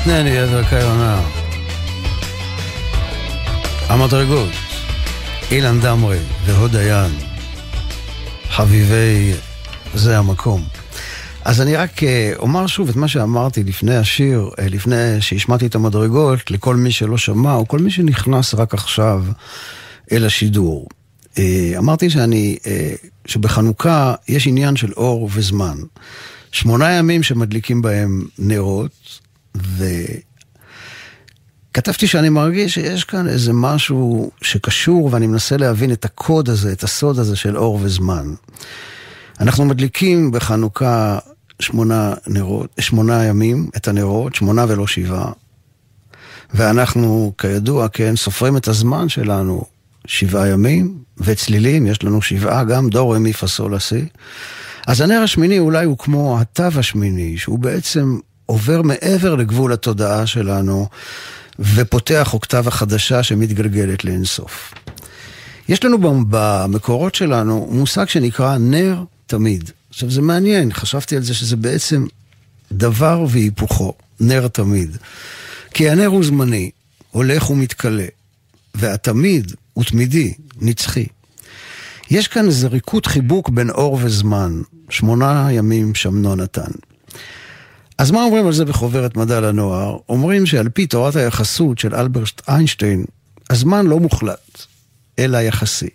לי 0.08 0.38
עזר 0.38 0.64
כיונה? 0.64 1.22
המדרגות, 3.88 4.50
אילן 5.50 5.80
דמרי 5.80 6.18
והוד 6.44 6.76
דיין, 6.76 7.12
חביבי 8.50 9.32
זה 9.94 10.18
המקום. 10.18 10.64
אז 11.44 11.60
אני 11.60 11.76
רק 11.76 12.02
אה, 12.02 12.32
אומר 12.38 12.66
שוב 12.66 12.88
את 12.88 12.96
מה 12.96 13.08
שאמרתי 13.08 13.64
לפני 13.64 13.96
השיר, 13.96 14.50
אה, 14.58 14.68
לפני 14.68 15.20
שהשמעתי 15.20 15.66
את 15.66 15.74
המדרגות, 15.74 16.50
לכל 16.50 16.76
מי 16.76 16.92
שלא 16.92 17.18
שמע, 17.18 17.54
או 17.54 17.68
כל 17.68 17.78
מי 17.78 17.90
שנכנס 17.90 18.54
רק 18.54 18.74
עכשיו 18.74 19.24
אל 20.12 20.24
השידור. 20.24 20.88
אה, 21.38 21.72
אמרתי 21.78 22.10
שאני, 22.10 22.56
שבחנוכה 23.26 24.14
יש 24.28 24.46
עניין 24.46 24.76
של 24.76 24.92
אור 24.92 25.30
וזמן. 25.32 25.78
שמונה 26.52 26.92
ימים 26.92 27.22
שמדליקים 27.22 27.82
בהם 27.82 28.26
נרות, 28.38 29.20
וכתבתי 31.70 32.06
שאני 32.06 32.28
מרגיש 32.28 32.74
שיש 32.74 33.04
כאן 33.04 33.28
איזה 33.28 33.52
משהו 33.52 34.30
שקשור, 34.42 35.08
ואני 35.12 35.26
מנסה 35.26 35.56
להבין 35.56 35.92
את 35.92 36.04
הקוד 36.04 36.48
הזה, 36.48 36.72
את 36.72 36.82
הסוד 36.82 37.18
הזה 37.18 37.36
של 37.36 37.56
אור 37.56 37.78
וזמן. 37.82 38.34
אנחנו 39.40 39.64
מדליקים 39.64 40.30
בחנוכה 40.30 41.18
שמונה 41.60 42.14
נרות, 42.26 42.70
שמונה 42.80 43.24
ימים 43.24 43.70
את 43.76 43.88
הנרות, 43.88 44.34
שמונה 44.34 44.64
ולא 44.68 44.86
שבעה. 44.86 45.32
ואנחנו, 46.54 47.32
כידוע, 47.38 47.88
כן, 47.88 48.16
סופרים 48.16 48.56
את 48.56 48.68
הזמן 48.68 49.08
שלנו 49.08 49.62
שבעה 50.06 50.48
ימים, 50.48 50.98
וצלילים, 51.18 51.86
יש 51.86 52.04
לנו 52.04 52.22
שבעה, 52.22 52.64
גם 52.64 52.88
דור 52.88 53.14
רמי 53.14 53.32
פסול 53.32 53.74
השיא. 53.74 54.04
אז 54.86 55.00
הנר 55.00 55.20
השמיני 55.22 55.58
אולי 55.58 55.84
הוא 55.84 55.98
כמו 55.98 56.40
התו 56.40 56.62
השמיני, 56.62 57.38
שהוא 57.38 57.58
בעצם 57.58 58.18
עובר 58.48 58.82
מעבר 58.82 59.34
לגבול 59.34 59.72
התודעה 59.72 60.26
שלנו, 60.26 60.88
ופותח 61.58 62.34
אוקטבה 62.34 62.70
חדשה 62.70 63.22
שמתגלגלת 63.22 64.04
לאינסוף. 64.04 64.74
יש 65.68 65.84
לנו 65.84 65.98
במקורות 66.28 67.14
שלנו 67.14 67.68
מושג 67.70 68.08
שנקרא 68.08 68.58
נר 68.58 69.04
תמיד. 69.26 69.70
עכשיו 69.90 70.10
זה 70.10 70.22
מעניין, 70.22 70.72
חשבתי 70.72 71.16
על 71.16 71.22
זה 71.22 71.34
שזה 71.34 71.56
בעצם 71.56 72.06
דבר 72.72 73.24
והיפוכו, 73.28 73.94
נר 74.20 74.48
תמיד. 74.48 74.96
כי 75.74 75.90
הנר 75.90 76.06
הוא 76.06 76.24
זמני, 76.24 76.70
הולך 77.10 77.50
ומתכלה, 77.50 78.06
והתמיד 78.74 79.52
הוא 79.72 79.84
תמידי, 79.84 80.34
נצחי. 80.60 81.06
יש 82.10 82.28
כאן 82.28 82.46
איזה 82.46 82.68
ריקוד 82.68 83.06
חיבוק 83.06 83.48
בין 83.48 83.70
אור 83.70 83.98
וזמן, 84.02 84.60
שמונה 84.90 85.48
ימים 85.52 85.94
שמנו 85.94 86.36
נתן. 86.36 86.70
אז 87.98 88.10
מה 88.10 88.22
אומרים 88.22 88.46
על 88.46 88.52
זה 88.52 88.64
בחוברת 88.64 89.16
מדע 89.16 89.40
לנוער? 89.40 89.96
אומרים 90.08 90.46
שעל 90.46 90.68
פי 90.68 90.86
תורת 90.86 91.16
היחסות 91.16 91.78
של 91.78 91.94
אלברט 91.94 92.42
איינשטיין, 92.48 93.04
הזמן 93.50 93.86
לא 93.86 94.00
מוחלט, 94.00 94.62
אלא 95.18 95.38
יחסי. 95.38 95.88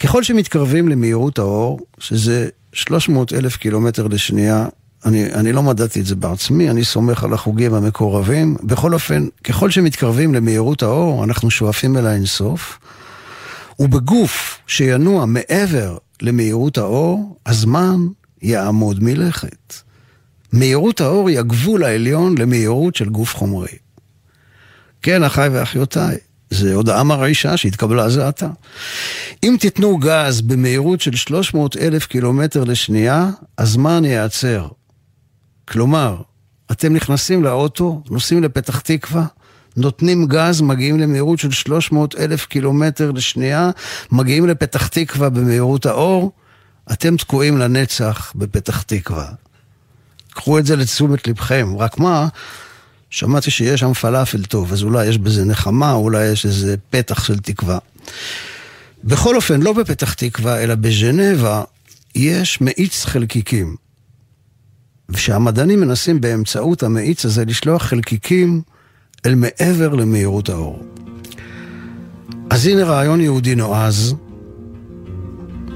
ככל 0.00 0.22
שמתקרבים 0.22 0.88
למהירות 0.88 1.38
האור, 1.38 1.80
שזה 1.98 2.48
300 2.72 3.32
אלף 3.32 3.56
קילומטר 3.56 4.06
לשנייה, 4.06 4.66
אני, 5.04 5.32
אני 5.32 5.52
לא 5.52 5.62
מדדתי 5.62 6.00
את 6.00 6.06
זה 6.06 6.14
בעצמי, 6.14 6.70
אני 6.70 6.84
סומך 6.84 7.24
על 7.24 7.32
החוגים 7.32 7.74
המקורבים. 7.74 8.56
בכל 8.62 8.94
אופן, 8.94 9.26
ככל 9.44 9.70
שמתקרבים 9.70 10.34
למהירות 10.34 10.82
האור, 10.82 11.24
אנחנו 11.24 11.50
שואפים 11.50 11.96
אל 11.96 12.06
האינסוף. 12.06 12.78
ובגוף 13.78 14.58
שינוע 14.66 15.26
מעבר 15.26 15.96
למהירות 16.22 16.78
האור, 16.78 17.36
הזמן 17.46 17.96
יעמוד 18.42 19.02
מלכת. 19.02 19.85
מהירות 20.56 21.00
האור 21.00 21.28
היא 21.28 21.38
הגבול 21.38 21.84
העליון 21.84 22.38
למהירות 22.38 22.94
של 22.94 23.08
גוף 23.08 23.36
חומרי. 23.36 23.78
כן, 25.02 25.22
אחיי 25.22 25.48
ואחיותיי, 25.48 26.16
זו 26.50 26.72
הודעה 26.72 27.04
מרעישה 27.04 27.56
שהתקבלה 27.56 28.08
זה 28.08 28.28
עתה. 28.28 28.48
אם 29.42 29.56
תיתנו 29.60 29.98
גז 29.98 30.40
במהירות 30.40 31.00
של 31.00 31.16
300 31.16 31.76
אלף 31.76 32.06
קילומטר 32.06 32.64
לשנייה, 32.64 33.30
הזמן 33.58 34.04
ייעצר. 34.04 34.68
כלומר, 35.68 36.16
אתם 36.72 36.92
נכנסים 36.92 37.44
לאוטו, 37.44 38.02
נוסעים 38.10 38.42
לפתח 38.42 38.80
תקווה, 38.80 39.24
נותנים 39.76 40.26
גז, 40.26 40.60
מגיעים 40.60 40.98
למהירות 40.98 41.38
של 41.38 41.50
300 41.50 42.14
אלף 42.18 42.46
קילומטר 42.46 43.10
לשנייה, 43.10 43.70
מגיעים 44.12 44.46
לפתח 44.46 44.86
תקווה 44.86 45.28
במהירות 45.30 45.86
האור, 45.86 46.32
אתם 46.92 47.16
תקועים 47.16 47.58
לנצח 47.58 48.32
בפתח 48.34 48.82
תקווה. 48.82 49.26
קחו 50.36 50.58
את 50.58 50.66
זה 50.66 50.76
לתשומת 50.76 51.28
לבכם, 51.28 51.74
רק 51.78 51.98
מה, 51.98 52.28
שמעתי 53.10 53.50
שיש 53.50 53.80
שם 53.80 53.92
פלאפל 53.92 54.44
טוב, 54.44 54.72
אז 54.72 54.82
אולי 54.82 55.06
יש 55.06 55.18
בזה 55.18 55.44
נחמה, 55.44 55.92
אולי 55.92 56.26
יש 56.26 56.46
איזה 56.46 56.76
פתח 56.90 57.24
של 57.24 57.38
תקווה. 57.38 57.78
בכל 59.04 59.36
אופן, 59.36 59.62
לא 59.62 59.72
בפתח 59.72 60.12
תקווה, 60.12 60.62
אלא 60.62 60.74
בז'נבה, 60.74 61.62
יש 62.14 62.60
מאיץ 62.60 63.04
חלקיקים. 63.04 63.76
ושהמדענים 65.08 65.80
מנסים 65.80 66.20
באמצעות 66.20 66.82
המאיץ 66.82 67.24
הזה 67.24 67.44
לשלוח 67.44 67.82
חלקיקים 67.82 68.62
אל 69.26 69.34
מעבר 69.34 69.94
למהירות 69.94 70.48
האור. 70.48 70.84
אז 72.50 72.66
הנה 72.66 72.84
רעיון 72.84 73.20
יהודי 73.20 73.54
נועז 73.54 74.14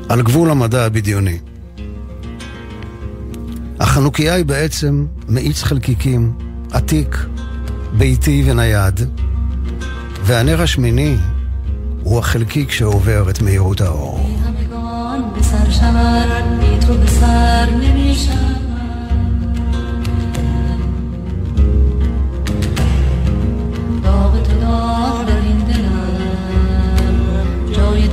על 0.09 0.23
גבול 0.23 0.51
המדע 0.51 0.85
הבדיוני. 0.85 1.39
החנוכיה 3.80 4.34
היא 4.34 4.46
בעצם 4.46 5.06
מאיץ 5.30 5.64
חלקיקים 5.64 6.34
עתיק, 6.72 7.26
ביתי 7.98 8.44
ונייד, 8.46 9.00
והנר 10.24 10.62
השמיני 10.62 11.16
הוא 12.04 12.20
החלקיק 12.20 12.72
שעובר 12.72 13.30
את 13.30 13.42
מהירות 13.42 13.82
האור. 13.82 14.30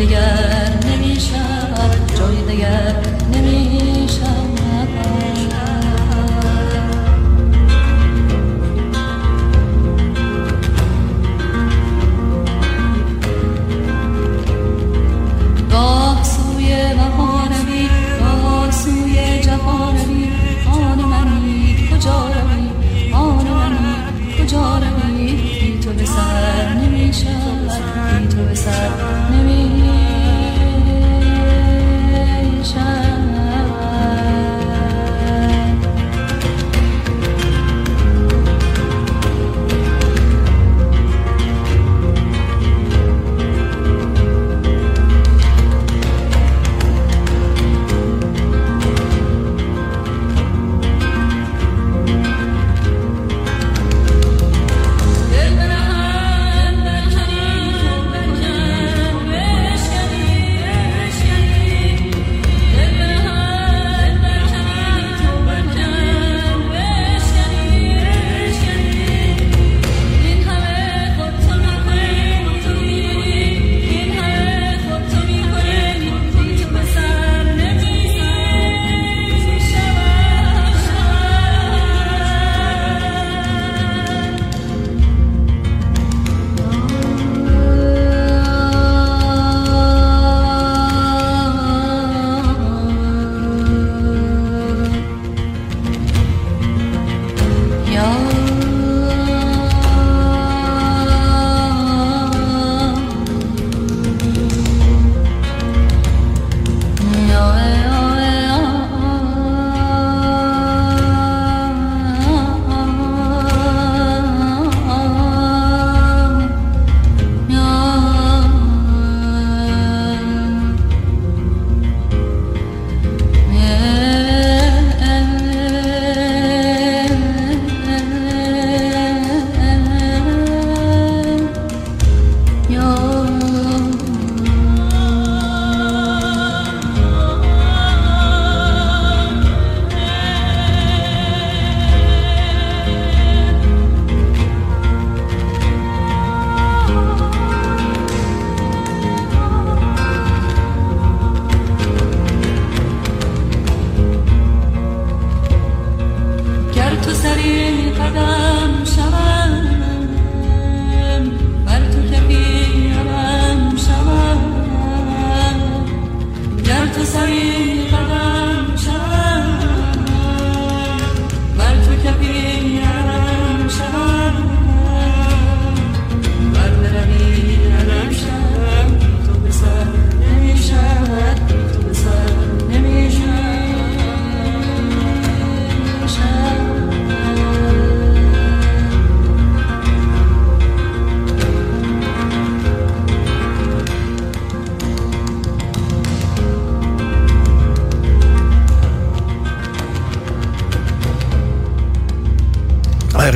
دیگر 0.02 0.68
نمی 0.86 1.20
شود 1.20 2.12
جای 2.18 2.42
دیگر 2.48 2.92
نمی 3.30 3.75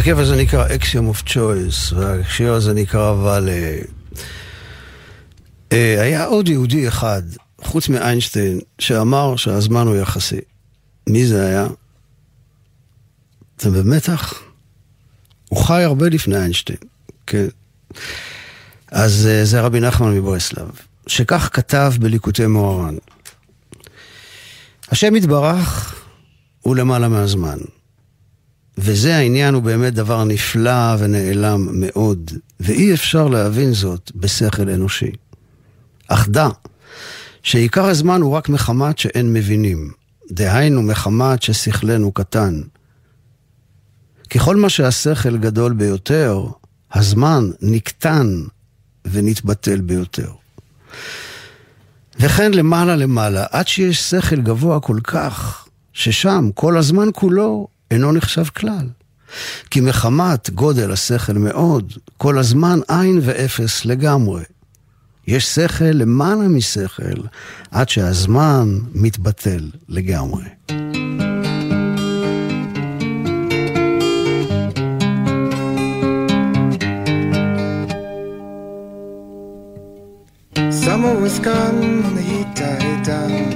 ההרכב 0.02 0.20
הזה 0.20 0.36
נקרא 0.36 0.68
Axiom 0.68 1.16
of 1.16 1.28
Choice, 1.28 1.96
והשיר 1.96 2.54
הזה 2.54 2.74
נקרא 2.74 3.12
אבל... 3.12 3.50
אה, 5.72 6.02
היה 6.02 6.26
עוד 6.26 6.50
יהודי 6.50 6.88
אחד, 6.88 7.22
חוץ 7.62 7.90
מאיינשטיין, 7.90 8.60
שאמר 8.80 9.36
שהזמן 9.36 9.88
הוא 9.88 9.96
יחסי. 9.96 10.40
מי 11.10 11.28
זה 11.28 11.46
היה? 11.46 11.68
אתם 13.58 13.74
במתח? 13.74 14.34
הוא 15.50 15.64
חי 15.64 15.84
הרבה 15.84 16.10
לפני 16.10 16.36
איינשטיין, 16.36 16.80
כן. 17.28 17.48
אז 18.92 19.28
אה, 19.28 19.46
זה 19.46 19.62
רבי 19.62 19.80
נחמן 19.80 20.14
מברסלב, 20.14 20.72
שכך 21.08 21.50
כתב 21.54 21.94
בליקוטי 22.00 22.48
מוהר"ן. 22.48 22.96
השם 24.90 25.16
יתברך 25.16 25.96
הוא 26.62 26.76
למעלה 26.76 27.08
מהזמן. 27.08 27.58
וזה 28.84 29.16
העניין 29.16 29.54
הוא 29.54 29.64
באמת 29.64 29.94
דבר 29.94 30.24
נפלא 30.24 30.96
ונעלם 31.00 31.68
מאוד, 31.74 32.32
ואי 32.60 32.94
אפשר 32.94 33.28
להבין 33.28 33.74
זאת 33.74 34.12
בשכל 34.16 34.70
אנושי. 34.70 35.12
אך 36.08 36.28
דע 36.30 36.50
שעיקר 37.44 37.86
הזמן 37.86 38.22
הוא 38.22 38.32
רק 38.32 38.50
מחמת 38.50 38.98
שאין 38.98 39.34
מבינים, 39.34 39.92
דהיינו 40.32 40.82
מחמת 40.82 41.42
ששכלנו 41.42 42.12
קטן. 42.12 42.62
ככל 44.30 44.56
מה 44.56 44.70
שהשכל 44.70 45.38
גדול 45.38 45.74
ביותר, 45.74 46.46
הזמן 46.94 47.50
נקטן 47.62 48.28
ונתבטל 49.06 49.82
ביותר. 49.82 50.32
וכן 52.20 52.54
למעלה 52.54 52.96
למעלה, 52.96 53.46
עד 53.52 53.68
שיש 53.68 54.02
שכל 54.02 54.42
גבוה 54.42 54.80
כל 54.80 55.00
כך, 55.04 55.68
ששם 55.94 56.50
כל 56.56 56.78
הזמן 56.78 57.08
כולו 57.14 57.68
אינו 57.92 58.12
נחשב 58.12 58.44
כלל. 58.44 58.88
כי 59.70 59.82
מחמת 59.82 60.50
גודל 60.50 60.92
השכל 60.92 61.34
מאוד, 61.34 61.94
כל 62.18 62.38
הזמן 62.38 62.80
עין 62.88 63.20
ואפס 63.22 63.86
לגמרי. 63.86 64.44
יש 65.28 65.46
שכל 65.46 65.86
למעלה 65.86 66.48
משכל, 66.48 67.22
עד 67.72 67.90
שהזמן 67.90 68.80
מתבטל 68.94 69.70
לגמרי. 69.90 70.44
Summer 80.86 81.16
was 81.26 81.38
gone 81.40 81.78
and 81.84 82.18
the 82.18 82.24
heat 82.30 82.50
died 82.62 83.02
down 83.12 83.52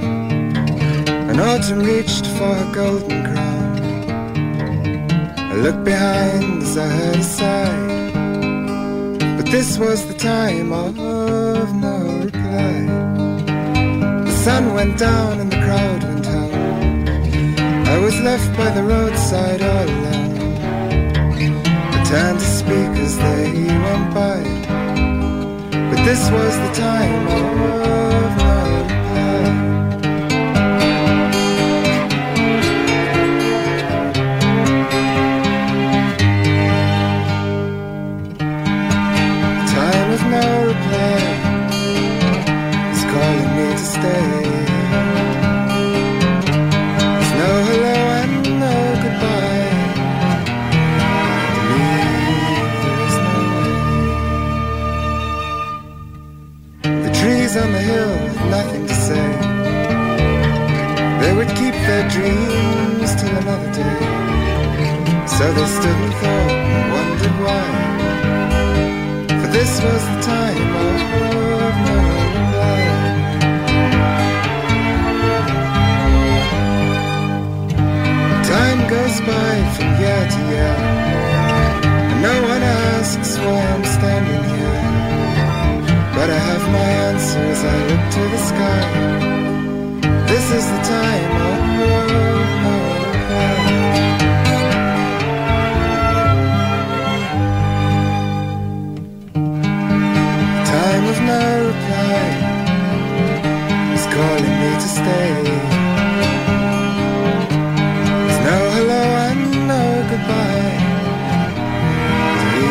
And 1.28 1.38
autumn 1.48 1.80
reached 1.90 2.26
for 2.36 2.52
a 2.64 2.66
golden 2.78 3.18
crown 3.28 3.55
looked 5.56 5.84
behind 5.84 6.62
as 6.62 6.76
I 6.76 6.88
heard 6.88 7.16
a 7.16 7.22
sigh. 7.22 7.86
But 9.36 9.46
this 9.46 9.78
was 9.78 10.06
the 10.06 10.14
time 10.14 10.70
of 10.72 10.96
no 10.96 11.96
reply. 12.24 12.74
The 14.28 14.36
sun 14.44 14.74
went 14.74 14.98
down 14.98 15.40
and 15.40 15.50
the 15.50 15.56
crowd 15.56 16.02
went 16.04 16.26
home. 16.26 17.04
I 17.86 17.98
was 17.98 18.20
left 18.20 18.54
by 18.56 18.70
the 18.70 18.82
roadside 18.82 19.62
all 19.62 19.88
alone. 19.96 20.58
I 21.96 22.04
turned 22.04 22.38
to 22.38 22.50
speak 22.60 22.92
as 23.06 23.16
they 23.16 23.66
went 23.84 24.14
by. 24.14 24.38
But 25.90 26.04
this 26.04 26.30
was 26.30 26.54
the 26.64 26.72
time 26.74 27.26
of 27.28 28.45
So 65.36 65.44
they 65.52 65.66
stood 65.66 66.00
and 66.06 66.14
thought 66.14 66.50
and 66.50 66.92
wondered 66.96 67.36
why. 67.44 67.68
For 69.38 69.48
this 69.52 69.72
was 69.84 70.02
the 70.12 70.18
time 70.24 70.70
of 70.86 70.96
no 71.12 71.98
reply. 72.32 72.80
Time 78.48 78.80
goes 78.88 79.16
by 79.28 79.54
from 79.76 79.88
year 80.00 80.22
to 80.32 80.40
year, 80.52 80.76
and 82.10 82.18
no 82.22 82.34
one 82.52 82.62
asks 82.62 83.36
why 83.36 83.60
I'm 83.74 83.84
standing 83.84 84.44
here. 84.56 84.84
But 86.16 86.28
I 86.30 86.40
have 86.50 86.64
my 86.72 86.90
answer 87.10 87.44
as 87.52 87.62
I 87.62 87.76
look 87.90 88.04
to 88.16 88.22
the 88.34 88.40
sky. 88.50 88.84
This 90.32 90.46
is 90.58 90.64
the 90.64 90.82
time 90.96 91.32
of 91.50 91.60
no 91.78 92.06
stay. 105.06 105.34
There's 108.26 108.40
no 108.50 108.58
hello 108.76 109.02
and 109.26 109.42
no 109.70 109.82
goodbye. 110.10 110.74
No... 112.54 112.64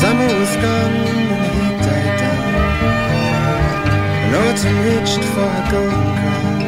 Summer 0.00 0.30
was 0.40 0.54
gone 0.64 0.96
and 1.08 1.42
he 1.54 1.64
died 1.86 2.14
down. 2.22 2.42
And 4.24 4.32
autumn 4.42 4.78
reached 4.88 5.24
for 5.34 5.50
a 5.60 5.62
golden 5.72 6.08
crown. 6.20 6.60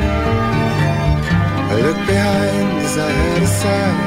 I 1.72 1.74
looked 1.84 2.06
behind 2.12 2.68
as 2.86 2.94
I 2.98 3.10
heard 3.18 3.42
a 3.42 3.50
sigh. 3.60 3.98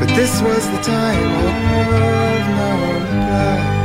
But 0.00 0.10
this 0.18 0.34
was 0.46 0.62
the 0.74 0.80
time 0.94 1.30
of 1.46 1.54
no 1.68 1.80
reply. 2.24 3.77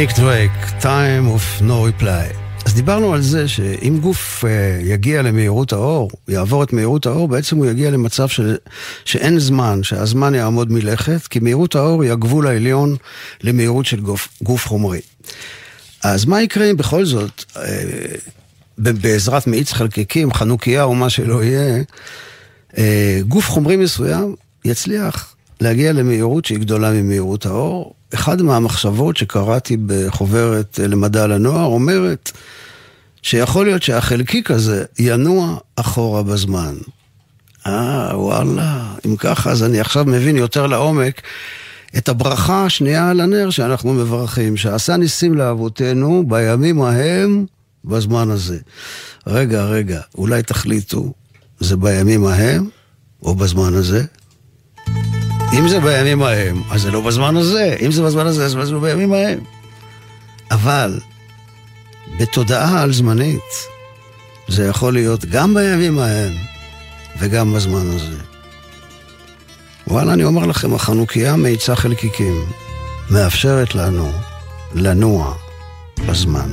ניק 0.00 0.18
דרייק, 0.18 0.52
time 0.80 1.26
of 1.36 1.62
no 1.62 2.00
reply. 2.00 2.36
אז 2.66 2.74
דיברנו 2.74 3.14
על 3.14 3.22
זה 3.22 3.48
שאם 3.48 3.98
גוף 4.00 4.44
uh, 4.44 4.48
יגיע 4.84 5.22
למהירות 5.22 5.72
האור, 5.72 6.10
יעבור 6.28 6.62
את 6.62 6.72
מהירות 6.72 7.06
האור, 7.06 7.28
בעצם 7.28 7.56
הוא 7.56 7.66
יגיע 7.66 7.90
למצב 7.90 8.28
של, 8.28 8.56
שאין 9.04 9.38
זמן, 9.38 9.82
שהזמן 9.82 10.34
יעמוד 10.34 10.72
מלכת, 10.72 11.26
כי 11.26 11.38
מהירות 11.38 11.74
האור 11.74 12.02
היא 12.02 12.12
הגבול 12.12 12.46
העליון 12.46 12.96
למהירות 13.42 13.86
של 13.86 14.00
גוף, 14.00 14.28
גוף 14.42 14.66
חומרי. 14.66 15.00
אז 16.04 16.24
מה 16.24 16.42
יקרה 16.42 16.70
אם 16.70 16.76
בכל 16.76 17.04
זאת, 17.04 17.44
uh, 17.52 17.58
בעזרת 18.78 19.46
מאיץ 19.46 19.72
חלקיקים, 19.72 20.32
חנוכיה 20.32 20.82
או 20.82 20.94
מה 20.94 21.10
שלא 21.10 21.44
יהיה, 21.44 21.82
uh, 22.72 22.76
גוף 23.28 23.48
חומרי 23.48 23.76
מסוים 23.76 24.34
יצליח 24.64 25.34
להגיע 25.60 25.92
למהירות 25.92 26.44
שהיא 26.44 26.58
גדולה 26.58 26.90
ממהירות 26.90 27.46
האור. 27.46 27.99
אחד 28.14 28.42
מהמחשבות 28.42 29.16
שקראתי 29.16 29.76
בחוברת 29.86 30.80
למדע 30.88 31.26
לנוער 31.26 31.64
אומרת 31.64 32.30
שיכול 33.22 33.66
להיות 33.66 33.82
שהחלקיק 33.82 34.50
הזה 34.50 34.84
ינוע 34.98 35.56
אחורה 35.76 36.22
בזמן. 36.22 36.74
אה, 37.66 38.10
וואלה, 38.14 38.94
אם 39.06 39.16
ככה, 39.16 39.50
אז 39.50 39.62
אני 39.62 39.80
עכשיו 39.80 40.04
מבין 40.04 40.36
יותר 40.36 40.66
לעומק 40.66 41.22
את 41.98 42.08
הברכה 42.08 42.64
השנייה 42.64 43.10
על 43.10 43.20
הנר 43.20 43.50
שאנחנו 43.50 43.94
מברכים, 43.94 44.56
שעשה 44.56 44.96
ניסים 44.96 45.34
לאבותינו 45.34 46.24
בימים 46.28 46.82
ההם, 46.82 47.46
בזמן 47.84 48.30
הזה. 48.30 48.58
רגע, 49.26 49.64
רגע, 49.64 50.00
אולי 50.14 50.42
תחליטו, 50.42 51.12
זה 51.60 51.76
בימים 51.76 52.26
ההם 52.26 52.68
או 53.22 53.34
בזמן 53.34 53.74
הזה? 53.74 54.04
אם 55.58 55.68
זה 55.68 55.80
בימים 55.80 56.22
ההם, 56.22 56.62
אז 56.70 56.82
זה 56.82 56.90
לא 56.90 57.00
בזמן 57.00 57.36
הזה. 57.36 57.76
אם 57.86 57.92
זה 57.92 58.02
בזמן 58.02 58.26
הזה, 58.26 58.44
אז 58.44 58.50
זה 58.52 58.72
לא 58.72 58.80
בימים 58.80 59.12
ההם. 59.12 59.38
אבל 60.50 61.00
בתודעה 62.18 62.82
על 62.82 62.92
זמנית, 62.92 63.68
זה 64.48 64.66
יכול 64.66 64.92
להיות 64.92 65.24
גם 65.24 65.54
בימים 65.54 65.98
ההם 65.98 66.32
וגם 67.18 67.52
בזמן 67.52 67.90
הזה. 67.90 68.16
וואלה, 69.86 70.12
אני 70.12 70.24
אומר 70.24 70.46
לכם, 70.46 70.74
החנוכיה 70.74 71.36
מאיצה 71.36 71.76
חלקיקים, 71.76 72.44
מאפשרת 73.10 73.74
לנו 73.74 74.12
לנוע 74.74 75.34
בזמן. 76.06 76.50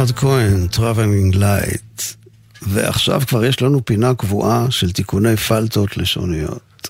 ליאונרד 0.00 0.16
כהן, 0.16 0.66
Traveling 0.66 1.36
Light, 1.36 2.02
ועכשיו 2.62 3.22
כבר 3.28 3.44
יש 3.44 3.62
לנו 3.62 3.84
פינה 3.84 4.14
קבועה 4.14 4.66
של 4.70 4.92
תיקוני 4.92 5.36
פליטות 5.36 5.96
לשוניות. 5.96 6.88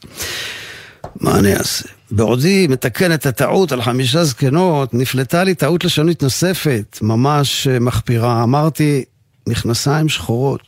מה 1.20 1.38
אני 1.38 1.56
אעשה? 1.56 1.88
בעודי 2.10 2.66
מתקן 2.66 3.14
את 3.14 3.26
הטעות 3.26 3.72
על 3.72 3.82
חמישה 3.82 4.24
זקנות, 4.24 4.94
נפלטה 4.94 5.44
לי 5.44 5.54
טעות 5.54 5.84
לשונית 5.84 6.22
נוספת, 6.22 6.98
ממש 7.02 7.66
אה, 7.66 7.78
מחפירה. 7.78 8.42
אמרתי, 8.42 9.04
מכנסיים 9.46 10.08
שחורות. 10.08 10.60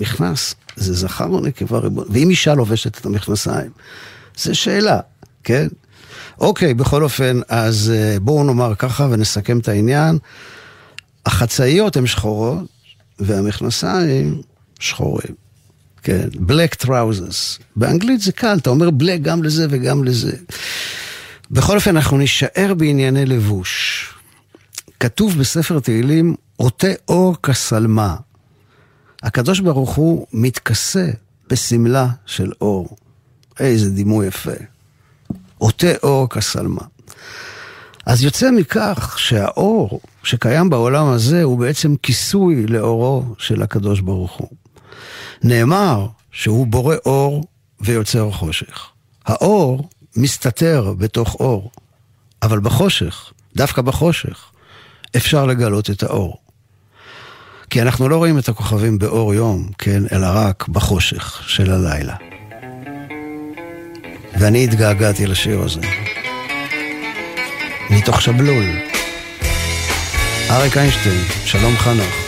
מכנס, 0.00 0.54
זה 0.76 0.94
זכר 0.94 1.26
או 1.26 1.40
נקבה 1.40 1.78
ריבון? 1.78 2.06
ואם 2.10 2.30
אישה 2.30 2.54
לובשת 2.54 2.98
את 2.98 3.06
המכנסיים? 3.06 3.70
זה 4.36 4.54
שאלה, 4.54 5.00
כן? 5.44 5.66
אוקיי, 6.40 6.74
בכל 6.74 7.02
אופן, 7.02 7.40
אז 7.48 7.92
אה, 7.94 8.20
בואו 8.20 8.44
נאמר 8.44 8.74
ככה 8.74 9.06
ונסכם 9.10 9.58
את 9.58 9.68
העניין. 9.68 10.18
החצאיות 11.26 11.96
הן 11.96 12.06
שחורות, 12.06 12.64
והמכנסיים 13.18 14.42
שחורים. 14.80 15.34
כן, 16.02 16.28
black 16.34 16.84
trousers. 16.86 17.62
באנגלית 17.76 18.20
זה 18.20 18.32
קל, 18.32 18.56
אתה 18.58 18.70
אומר 18.70 18.88
black 18.88 19.18
גם 19.22 19.42
לזה 19.42 19.66
וגם 19.70 20.04
לזה. 20.04 20.36
בכל 21.50 21.76
אופן, 21.76 21.96
אנחנו 21.96 22.18
נישאר 22.18 22.74
בענייני 22.76 23.26
לבוש. 23.26 24.08
כתוב 25.00 25.38
בספר 25.38 25.80
תהילים, 25.80 26.34
עוטה 26.56 26.88
אור 27.08 27.36
כשלמה. 27.42 28.16
הקדוש 29.22 29.60
ברוך 29.60 29.94
הוא 29.94 30.26
מתכסה 30.32 31.08
בשמלה 31.50 32.08
של 32.26 32.52
אור. 32.60 32.96
איזה 33.60 33.90
דימוי 33.90 34.26
יפה. 34.26 34.50
עוטה 35.58 35.92
אור 36.02 36.28
כשלמה. 36.30 36.82
אז 38.06 38.22
יוצא 38.22 38.50
מכך 38.50 39.18
שהאור 39.18 40.00
שקיים 40.22 40.70
בעולם 40.70 41.06
הזה 41.06 41.42
הוא 41.42 41.58
בעצם 41.58 41.96
כיסוי 41.96 42.66
לאורו 42.66 43.24
של 43.38 43.62
הקדוש 43.62 44.00
ברוך 44.00 44.32
הוא. 44.32 44.48
נאמר 45.42 46.06
שהוא 46.32 46.66
בורא 46.66 46.96
אור 47.06 47.44
ויוצר 47.80 48.30
חושך. 48.30 48.88
האור 49.26 49.88
מסתתר 50.16 50.94
בתוך 50.98 51.34
אור, 51.40 51.70
אבל 52.42 52.60
בחושך, 52.60 53.32
דווקא 53.56 53.82
בחושך, 53.82 54.44
אפשר 55.16 55.46
לגלות 55.46 55.90
את 55.90 56.02
האור. 56.02 56.38
כי 57.70 57.82
אנחנו 57.82 58.08
לא 58.08 58.16
רואים 58.16 58.38
את 58.38 58.48
הכוכבים 58.48 58.98
באור 58.98 59.34
יום, 59.34 59.70
כן, 59.78 60.02
אלא 60.12 60.26
רק 60.34 60.68
בחושך 60.68 61.42
של 61.46 61.70
הלילה. 61.70 62.16
ואני 64.40 64.64
התגעגעתי 64.64 65.26
לשיר 65.26 65.60
הזה. 65.60 65.80
מתוך 67.92 68.22
שבלול. 68.22 68.64
אריק 70.50 70.76
איינשטיין, 70.76 71.20
שלום 71.44 71.76
חנוך. 71.76 72.21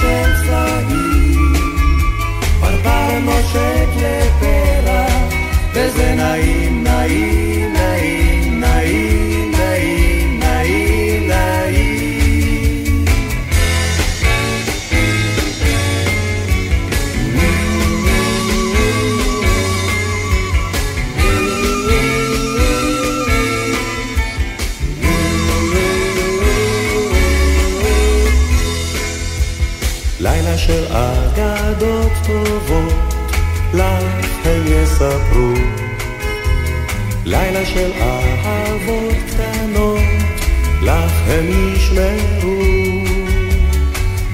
של 0.00 0.32
צבעים, 0.46 1.52
פרפר 2.60 3.18
נושק 3.24 3.88
לפרח, 3.96 5.34
וזה 5.72 6.14
נעים, 6.14 6.84
נעים, 6.84 7.59
אהבות 38.80 39.14
קטנות, 39.26 40.00
לך 40.82 41.12
הם 41.26 41.46
ישמרו. 41.48 42.62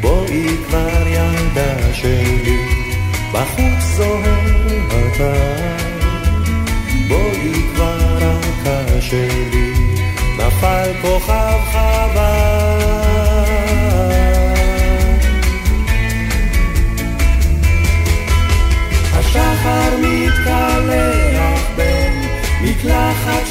בואי 0.01 0.47
כבר 0.69 1.09
ילדה 1.09 1.95
שלי, 1.95 2.59
בחוץ 3.33 3.85
זוהר 3.97 4.67
הטעם. 4.91 5.99
בואי 7.09 7.53
כבר 7.75 8.17
רכה 8.17 9.01
שלי, 9.01 9.73
נפל 10.39 10.91
כוכב 11.03 11.59
חבל. 11.73 12.56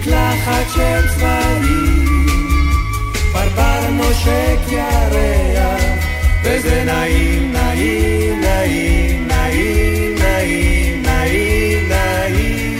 במקלחת 0.00 0.70
של 0.74 1.08
צבעים, 1.08 2.26
פרפר 3.32 3.90
נושק 3.90 4.58
ירח, 4.68 5.82
וזה 6.44 6.84
נעים, 6.86 7.52
נעים, 7.52 8.40
נעים, 8.40 9.28
נעים, 9.28 10.14
נעים, 10.18 11.02
נעים, 11.02 11.88
נעים. 11.88 12.78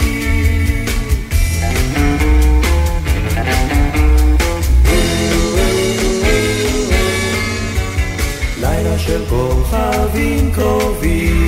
לילה 8.61 8.99
של 8.99 9.25
כוכבים 9.29 10.51
קרובים, 10.55 11.40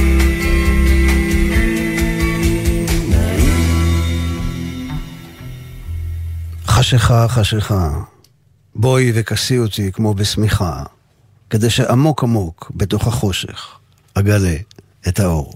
חשיכה, 6.93 7.27
חשיכה, 7.27 7.89
בואי 8.75 9.11
וכסי 9.15 9.57
אותי 9.57 9.91
כמו 9.91 10.13
בשמיכה, 10.13 10.83
כדי 11.49 11.69
שעמוק 11.69 12.23
עמוק 12.23 12.71
בתוך 12.75 13.07
החושך 13.07 13.67
אגלה 14.13 14.55
את 15.07 15.19
האור. 15.19 15.53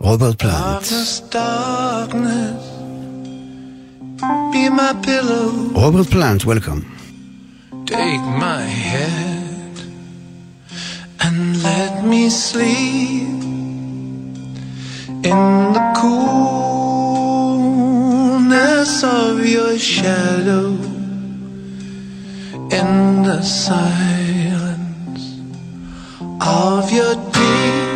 רוברט 0.00 0.42
פלנט, 0.42 0.86
רוברט 5.72 6.06
פלנט, 6.06 6.44
וולקאם. 6.44 6.80
Take 7.86 8.26
my 8.40 8.62
head 8.90 9.74
and 11.20 11.62
let 11.62 11.94
me 12.04 12.30
sleep 12.30 13.42
in 15.30 15.38
the 15.76 15.84
of 19.02 19.46
your 19.46 19.78
shadow 19.78 20.68
in 22.70 23.22
the 23.22 23.42
silence 23.42 25.40
of 26.40 26.90
your 26.90 27.14
deep 27.32 27.86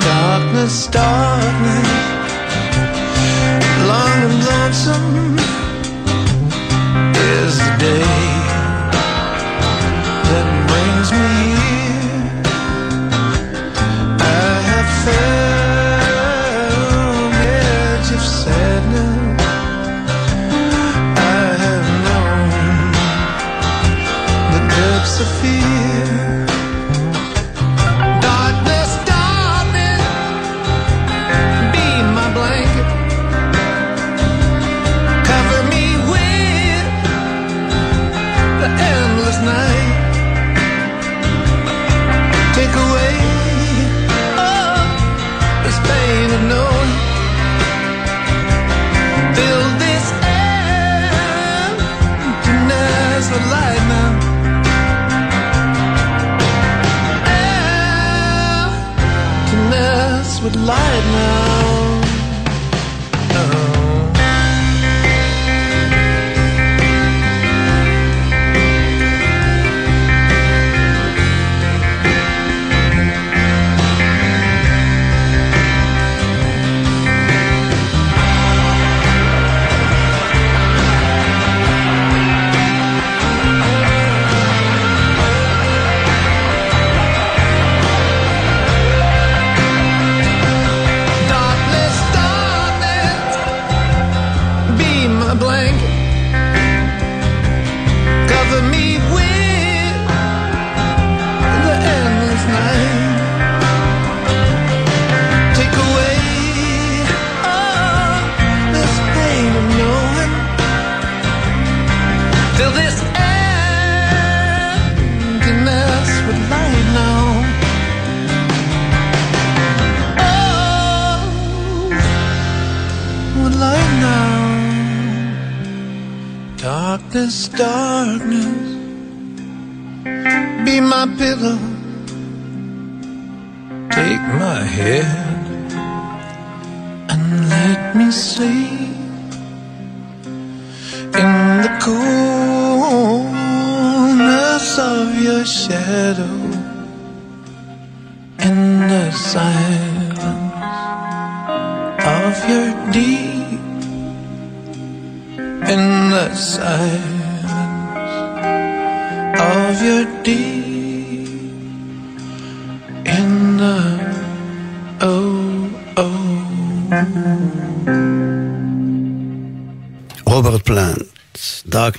darkness, 0.00 0.86
darkness, 0.88 1.31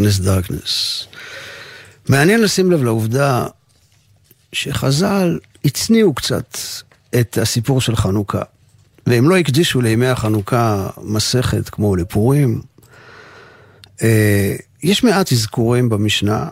Darkness, 0.03 0.25
Darkness. 0.25 1.05
מעניין 2.09 2.41
לשים 2.41 2.71
לב 2.71 2.83
לעובדה 2.83 3.45
שחז"ל 4.51 5.39
הצניעו 5.65 6.13
קצת 6.13 6.57
את 7.19 7.37
הסיפור 7.37 7.81
של 7.81 7.95
חנוכה. 7.95 8.41
והם 9.07 9.29
לא 9.29 9.37
הקדישו 9.37 9.81
לימי 9.81 10.07
החנוכה 10.07 10.89
מסכת 11.01 11.69
כמו 11.69 11.95
לפורים. 11.95 12.61
אה, 14.01 14.55
יש 14.83 15.03
מעט 15.03 15.31
אזכורים 15.31 15.89
במשנה 15.89 16.47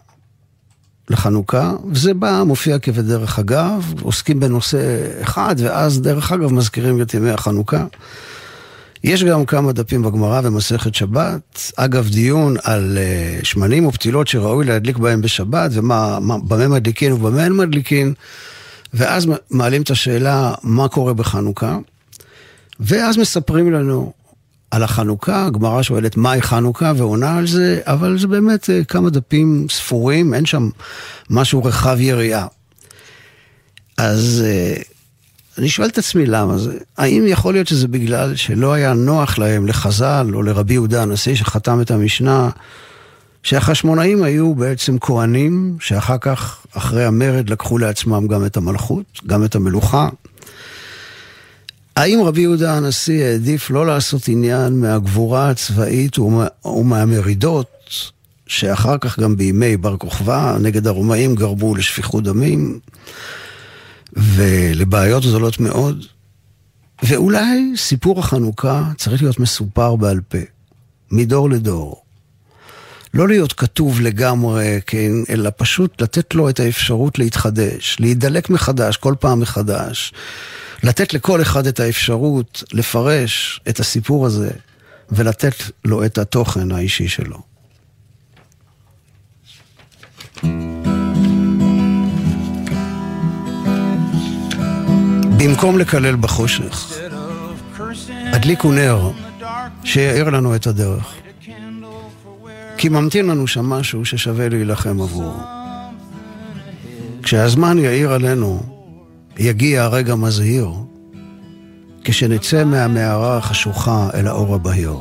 לחנוכה, 1.09 1.73
וזה 1.91 2.13
בא, 2.13 2.43
מופיע 2.45 2.79
כבדרך 2.79 3.39
אגב, 3.39 3.93
עוסקים 4.01 4.39
בנושא 4.39 4.79
אחד, 5.21 5.55
ואז 5.57 6.01
דרך 6.01 6.31
אגב 6.31 6.53
מזכירים 6.53 7.01
את 7.01 7.13
ימי 7.13 7.31
החנוכה. 7.31 7.85
יש 9.03 9.23
גם 9.23 9.45
כמה 9.45 9.71
דפים 9.71 10.01
בגמרא 10.01 10.41
במסכת 10.41 10.95
שבת, 10.95 11.71
אגב 11.75 12.09
דיון 12.09 12.55
על 12.63 12.97
uh, 12.97 13.45
שמנים 13.45 13.85
ופתילות 13.85 14.27
שראוי 14.27 14.65
להדליק 14.65 14.97
בהם 14.97 15.21
בשבת, 15.21 15.71
ומה, 15.73 16.19
מה, 16.19 16.37
במה 16.37 16.67
מדליקין 16.67 17.13
ובמה 17.13 17.43
אין 17.43 17.53
מדליקין, 17.53 18.13
ואז 18.93 19.27
מעלים 19.49 19.81
את 19.81 19.89
השאלה 19.89 20.53
מה 20.63 20.87
קורה 20.87 21.13
בחנוכה, 21.13 21.77
ואז 22.79 23.17
מספרים 23.17 23.71
לנו 23.71 24.13
על 24.71 24.83
החנוכה, 24.83 25.45
הגמרא 25.45 25.81
שואלת 25.81 26.17
מהי 26.17 26.41
חנוכה? 26.41 26.91
ועונה 26.97 27.37
על 27.37 27.47
זה, 27.47 27.79
אבל 27.85 28.19
זה 28.19 28.27
באמת 28.27 28.63
uh, 28.63 28.85
כמה 28.85 29.09
דפים 29.09 29.67
ספורים, 29.69 30.33
אין 30.33 30.45
שם 30.45 30.69
משהו 31.29 31.63
רחב 31.63 31.99
יריעה. 31.99 32.47
אז 33.97 34.43
uh, 34.45 34.83
אני 35.57 35.69
שואל 35.69 35.87
את 35.87 35.97
עצמי 35.97 36.25
למה 36.25 36.57
זה. 36.57 36.77
האם 36.97 37.23
יכול 37.27 37.53
להיות 37.53 37.67
שזה 37.67 37.87
בגלל 37.87 38.35
שלא 38.35 38.73
היה 38.73 38.93
נוח 38.93 39.37
להם 39.37 39.67
לחז"ל 39.67 40.31
או 40.33 40.43
לרבי 40.43 40.73
יהודה 40.73 41.01
הנשיא 41.01 41.35
שחתם 41.35 41.81
את 41.81 41.91
המשנה, 41.91 42.49
שהחשמונאים 43.43 44.23
היו 44.23 44.55
בעצם 44.55 44.97
כהנים, 44.99 45.77
שאחר 45.79 46.17
כך, 46.21 46.65
אחרי 46.73 47.05
המרד, 47.05 47.49
לקחו 47.49 47.77
לעצמם 47.77 48.27
גם 48.27 48.45
את 48.45 48.57
המלכות, 48.57 49.05
גם 49.27 49.45
את 49.45 49.55
המלוכה. 49.55 50.09
האם 51.95 52.21
רבי 52.23 52.41
יהודה 52.41 52.77
הנשיא 52.77 53.23
העדיף 53.23 53.69
לא 53.69 53.85
לעשות 53.85 54.21
עניין 54.27 54.81
מהגבורה 54.81 55.49
הצבאית 55.49 56.19
ומה, 56.19 56.47
ומהמרידות, 56.65 57.67
שאחר 58.47 58.97
כך 58.97 59.19
גם 59.19 59.35
בימי 59.35 59.77
בר 59.77 59.97
כוכבא 59.97 60.57
נגד 60.59 60.87
הרומאים 60.87 61.35
גרמו 61.35 61.75
לשפיכות 61.75 62.23
דמים? 62.23 62.79
ולבעיות 64.13 65.23
גדולות 65.23 65.59
מאוד. 65.59 66.05
ואולי 67.03 67.73
סיפור 67.75 68.19
החנוכה 68.19 68.83
צריך 68.97 69.21
להיות 69.21 69.39
מסופר 69.39 69.95
בעל 69.95 70.19
פה, 70.27 70.37
מדור 71.11 71.49
לדור. 71.49 72.01
לא 73.13 73.27
להיות 73.27 73.53
כתוב 73.53 74.01
לגמרי, 74.01 74.79
כן, 74.85 75.11
אלא 75.29 75.49
פשוט 75.57 76.01
לתת 76.01 76.35
לו 76.35 76.49
את 76.49 76.59
האפשרות 76.59 77.19
להתחדש, 77.19 77.97
להידלק 77.99 78.49
מחדש, 78.49 78.97
כל 78.97 79.15
פעם 79.19 79.39
מחדש. 79.39 80.13
לתת 80.83 81.13
לכל 81.13 81.41
אחד 81.41 81.67
את 81.67 81.79
האפשרות 81.79 82.63
לפרש 82.73 83.61
את 83.69 83.79
הסיפור 83.79 84.25
הזה 84.25 84.51
ולתת 85.11 85.55
לו 85.85 86.05
את 86.05 86.17
התוכן 86.17 86.71
האישי 86.71 87.07
שלו. 87.07 87.41
במקום 95.43 95.77
לקלל 95.77 96.15
בחושך, 96.15 96.93
הדליקו 98.09 98.71
נר 98.71 99.11
שיאיר 99.83 100.29
לנו 100.29 100.55
את 100.55 100.67
הדרך. 100.67 101.13
כי 102.77 102.89
ממתין 102.89 103.27
לנו 103.27 103.47
שם 103.47 103.65
משהו 103.65 104.05
ששווה 104.05 104.49
להילחם 104.49 105.01
עבורו. 105.01 105.33
כשהזמן 107.23 107.77
יאיר 107.77 108.13
עלינו, 108.13 108.63
יגיע 109.37 109.83
הרגע 109.83 110.15
מזהיר, 110.15 110.71
כשנצא 112.03 112.63
מהמערה 112.63 113.37
החשוכה 113.37 114.09
אל 114.13 114.27
האור 114.27 114.55
הבהיר. 114.55 114.95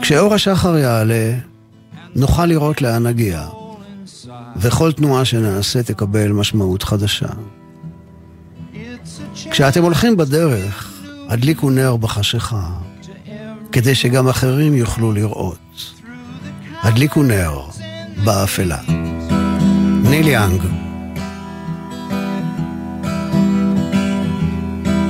כשאור 0.00 0.34
השחר 0.34 0.78
יעלה, 0.78 1.34
נוכל 2.16 2.46
לראות 2.46 2.82
לאן 2.82 3.06
נגיע, 3.06 3.46
וכל 4.56 4.92
תנועה 4.92 5.24
שנעשה 5.24 5.82
תקבל 5.82 6.32
משמעות 6.32 6.82
חדשה. 6.82 7.28
כשאתם 9.50 9.82
הולכים 9.82 10.16
בדרך, 10.16 11.02
הדליקו 11.28 11.70
נר 11.70 11.96
בחשיכה, 11.96 12.66
כדי 13.72 13.94
שגם 13.94 14.28
אחרים 14.28 14.74
יוכלו 14.74 15.12
לראות. 15.12 15.58
הדליקו 16.82 17.22
נר 17.22 17.60
באפלה. 18.24 18.78
ניל 20.02 20.28
יאנג 20.28 20.62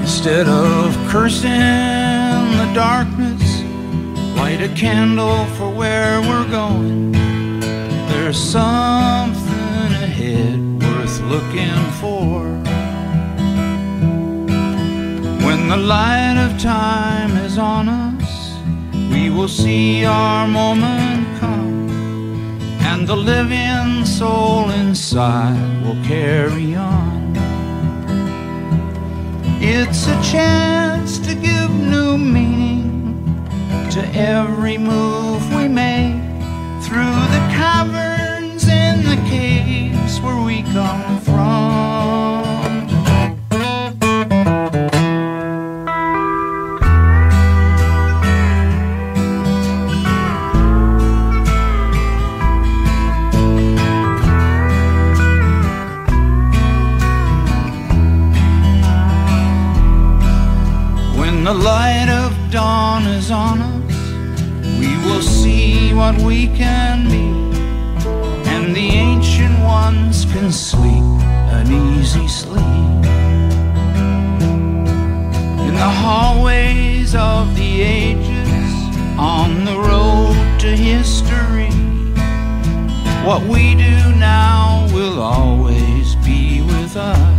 Instead 0.02 0.48
of 0.48 0.88
cursing 1.12 2.44
the 2.60 2.68
darkness, 2.74 3.44
light 4.38 4.60
a 4.68 4.70
candle 4.84 5.44
for 5.56 5.68
where 5.80 6.20
we're 6.28 6.50
going. 6.60 7.12
There's 8.10 8.40
something 8.58 9.90
ahead 10.06 10.58
worth 10.82 11.16
looking 11.32 11.82
for. 12.00 12.77
When 15.48 15.66
the 15.66 15.78
light 15.78 16.36
of 16.36 16.60
time 16.60 17.34
is 17.38 17.56
on 17.56 17.88
us, 17.88 18.54
we 19.10 19.30
will 19.30 19.48
see 19.48 20.04
our 20.04 20.46
moment 20.46 21.26
come, 21.40 21.88
and 22.82 23.08
the 23.08 23.16
living 23.16 24.04
soul 24.04 24.68
inside 24.68 25.56
will 25.82 25.96
carry 26.04 26.74
on. 26.74 27.32
It's 29.62 30.06
a 30.06 30.20
chance 30.22 31.18
to 31.20 31.34
give 31.34 31.70
new 31.70 32.18
meaning 32.18 33.24
to 33.92 34.02
every 34.14 34.76
move 34.76 35.40
we 35.54 35.66
make 35.66 36.20
through 36.84 37.20
the 37.34 37.42
caverns 37.56 38.68
and 38.68 39.02
the 39.02 39.16
caves 39.30 40.20
where 40.20 40.42
we 40.44 40.62
come 40.74 41.18
from. 41.20 42.27
The 61.48 61.54
light 61.54 62.10
of 62.10 62.50
dawn 62.50 63.06
is 63.06 63.30
on 63.30 63.62
us, 63.62 64.78
we 64.78 64.94
will 65.06 65.22
see 65.22 65.94
what 65.94 66.14
we 66.20 66.46
can 66.48 67.08
be, 67.08 67.26
and 68.50 68.76
the 68.76 68.88
ancient 68.90 69.58
ones 69.60 70.26
can 70.26 70.52
sleep 70.52 71.08
an 71.56 71.72
easy 71.72 72.28
sleep. 72.28 73.02
In 75.66 75.74
the 75.74 75.92
hallways 76.02 77.14
of 77.14 77.56
the 77.56 77.80
ages, 77.80 78.72
on 79.16 79.64
the 79.64 79.78
road 79.90 80.36
to 80.60 80.76
history, 80.76 81.72
what 83.26 83.42
we 83.44 83.74
do 83.74 84.14
now 84.16 84.86
will 84.92 85.18
always 85.22 86.14
be 86.16 86.60
with 86.60 86.94
us. 86.94 87.37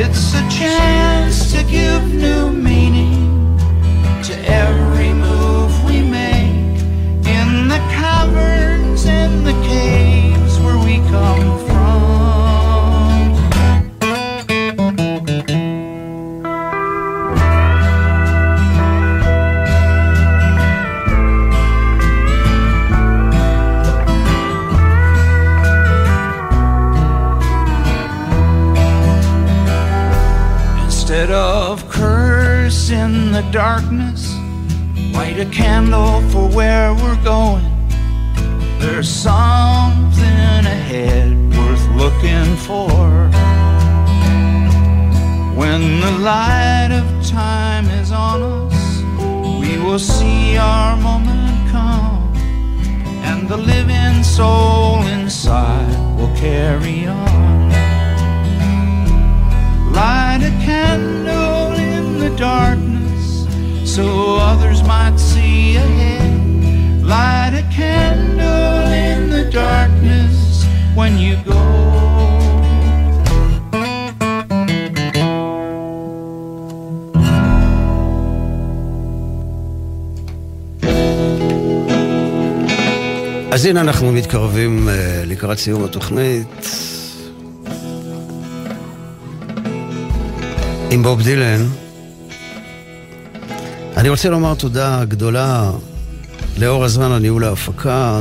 It's 0.00 0.32
a 0.32 0.48
chance 0.48 1.50
to 1.50 1.64
give 1.64 2.14
new 2.14 2.52
meaning 2.52 3.58
to 4.22 4.32
every 4.46 5.12
move 5.12 5.72
we 5.84 6.02
make 6.02 6.78
in 7.26 7.66
the 7.66 7.82
caverns 7.90 9.06
and 9.06 9.44
the 9.44 9.54
caves 9.66 10.60
where 10.60 10.78
we 10.78 10.98
come 11.10 11.58
from. 11.58 11.67
Darkness, 33.50 34.34
light 35.12 35.38
a 35.38 35.46
candle 35.46 36.20
for 36.30 36.48
where 36.48 36.92
we're 36.94 37.22
going. 37.24 37.64
There's 38.78 39.08
something 39.08 40.66
ahead 40.76 41.32
worth 41.56 41.88
looking 41.96 42.56
for. 42.56 43.30
When 45.56 46.00
the 46.00 46.10
light 46.20 46.90
of 46.92 47.26
time 47.26 47.86
is 47.86 48.12
on 48.12 48.42
us, 48.42 49.02
we 49.60 49.78
will 49.78 49.98
see 49.98 50.56
our 50.58 50.96
moment 50.96 51.70
come, 51.70 52.32
and 53.24 53.48
the 53.48 53.56
living 53.56 54.22
soul 54.22 55.02
inside 55.02 55.88
will 56.16 56.34
carry 56.36 57.06
on. 57.06 57.70
Light 59.92 60.42
a 60.42 60.50
candle 60.64 61.72
in 61.72 62.18
the 62.18 62.36
darkness 62.36 62.97
so 63.98 64.36
others 64.52 64.80
might 64.94 65.16
see 65.30 65.76
ahead. 65.86 66.32
Light 67.14 67.54
a 67.62 67.64
candle 67.80 68.86
in 69.06 69.18
the 69.36 69.44
darkness 69.62 70.36
when 70.98 71.12
you 71.24 71.34
go. 71.52 71.62
אז 83.50 83.64
הנה 83.66 83.80
אנחנו 83.80 84.12
מתקרבים 84.12 84.88
אה, 84.88 85.22
לקראת 85.26 85.58
סיום 85.58 85.84
התוכנית. 85.84 86.66
עם 90.90 91.02
בוב 91.02 91.22
דילן. 91.22 91.87
אני 93.98 94.08
רוצה 94.08 94.28
לומר 94.28 94.54
תודה 94.54 95.04
גדולה 95.04 95.70
לאור 96.58 96.84
הזמן 96.84 97.12
על 97.12 97.18
ניהול 97.18 97.44
ההפקה, 97.44 98.20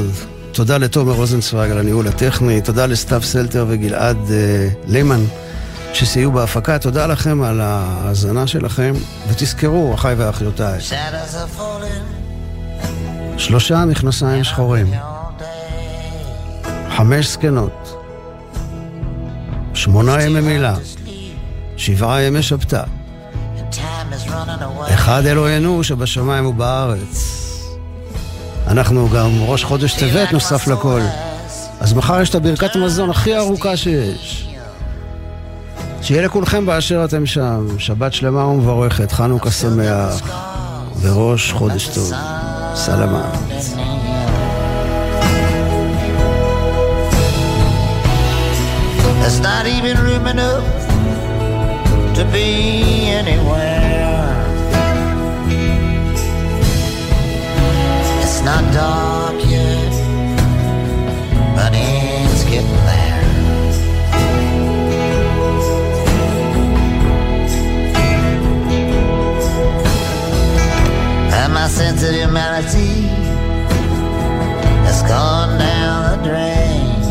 תודה 0.51 0.78
לתומר 0.78 1.13
רוזנצוויג 1.13 1.71
על 1.71 1.78
הניהול 1.78 2.07
הטכני, 2.07 2.61
תודה 2.61 2.86
לסתיו 2.86 3.21
סלטר 3.21 3.65
וגלעד 3.67 4.17
אה, 4.32 4.69
לימן 4.88 5.19
שסייעו 5.93 6.32
בהפקה, 6.32 6.80
תודה 6.80 7.07
לכם 7.07 7.43
על 7.43 7.61
ההאזנה 7.61 8.47
שלכם, 8.47 8.93
ותזכרו, 9.30 9.93
אחיי 9.93 10.15
ואחיותיי, 10.17 10.80
שלושה 13.38 13.86
מכנסיים 13.86 14.43
שחורים. 14.43 14.93
חמש 16.89 17.28
זקנות, 17.28 18.03
שמונה 19.73 20.23
ימי 20.23 20.41
מילה, 20.41 20.75
שבעה 21.78 22.21
ימי 22.21 22.41
שבתא, 22.41 22.84
אחד 24.93 25.26
אלוהינו 25.26 25.84
שבשמיים 25.84 26.45
ובארץ. 26.45 27.43
אנחנו 28.68 29.09
גם 29.09 29.30
ראש 29.45 29.63
חודש 29.63 29.93
טבת 29.93 30.32
נוסף 30.32 30.68
לכל. 30.68 31.01
אז 31.80 31.93
מחר 31.93 32.22
יש 32.22 32.30
את 32.30 32.36
הברכת 32.36 32.76
המזון 32.76 33.09
הכי 33.09 33.38
ארוכה 33.38 33.78
שיש. 33.78 34.47
שיהיה 36.01 36.22
לכולכם 36.22 36.65
באשר 36.65 37.05
אתם 37.05 37.26
שם, 37.26 37.68
שבת 37.80 38.13
שלמה 38.13 38.45
ומבורכת, 38.45 39.11
חנוכה 39.11 39.51
שמח, 39.51 40.22
וראש 41.01 41.51
חודש 41.51 41.88
טוב. 41.88 42.11
סלמה. 42.76 43.32
There's 49.22 49.41
not 49.41 49.65
even 49.76 49.95
room 50.05 50.26
enough 50.34 50.68
to 52.18 52.24
be 52.34 52.47
anywhere. 53.22 53.66
Dark 58.48 59.36
yet, 59.45 59.93
but 61.56 61.74
it's 61.76 62.43
getting 62.45 62.82
there. 62.88 63.24
And 71.39 71.54
my 71.54 71.68
sense 71.68 72.04
of 72.04 72.14
humanity 72.16 73.10
has 74.88 75.02
gone 75.04 75.60
down 75.60 75.98
the 76.12 76.18
drain. 76.30 77.02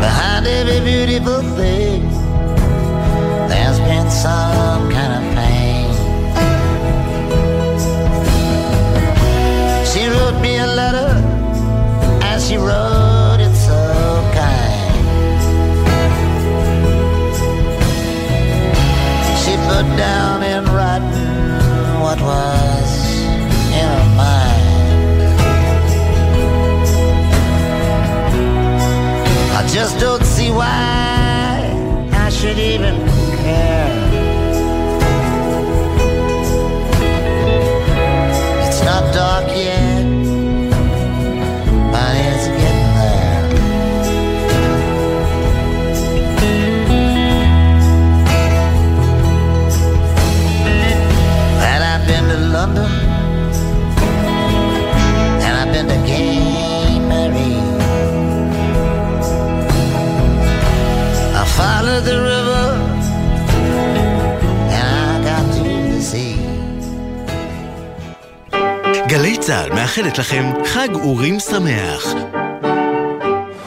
Behind 0.00 0.46
every 0.46 0.80
beautiful 0.90 1.40
thing, 1.56 1.75
צה"ל 69.46 69.72
מאחלת 69.72 70.18
לכם 70.18 70.52
חג 70.64 70.88
אורים 70.94 71.40
שמח. 71.40 72.14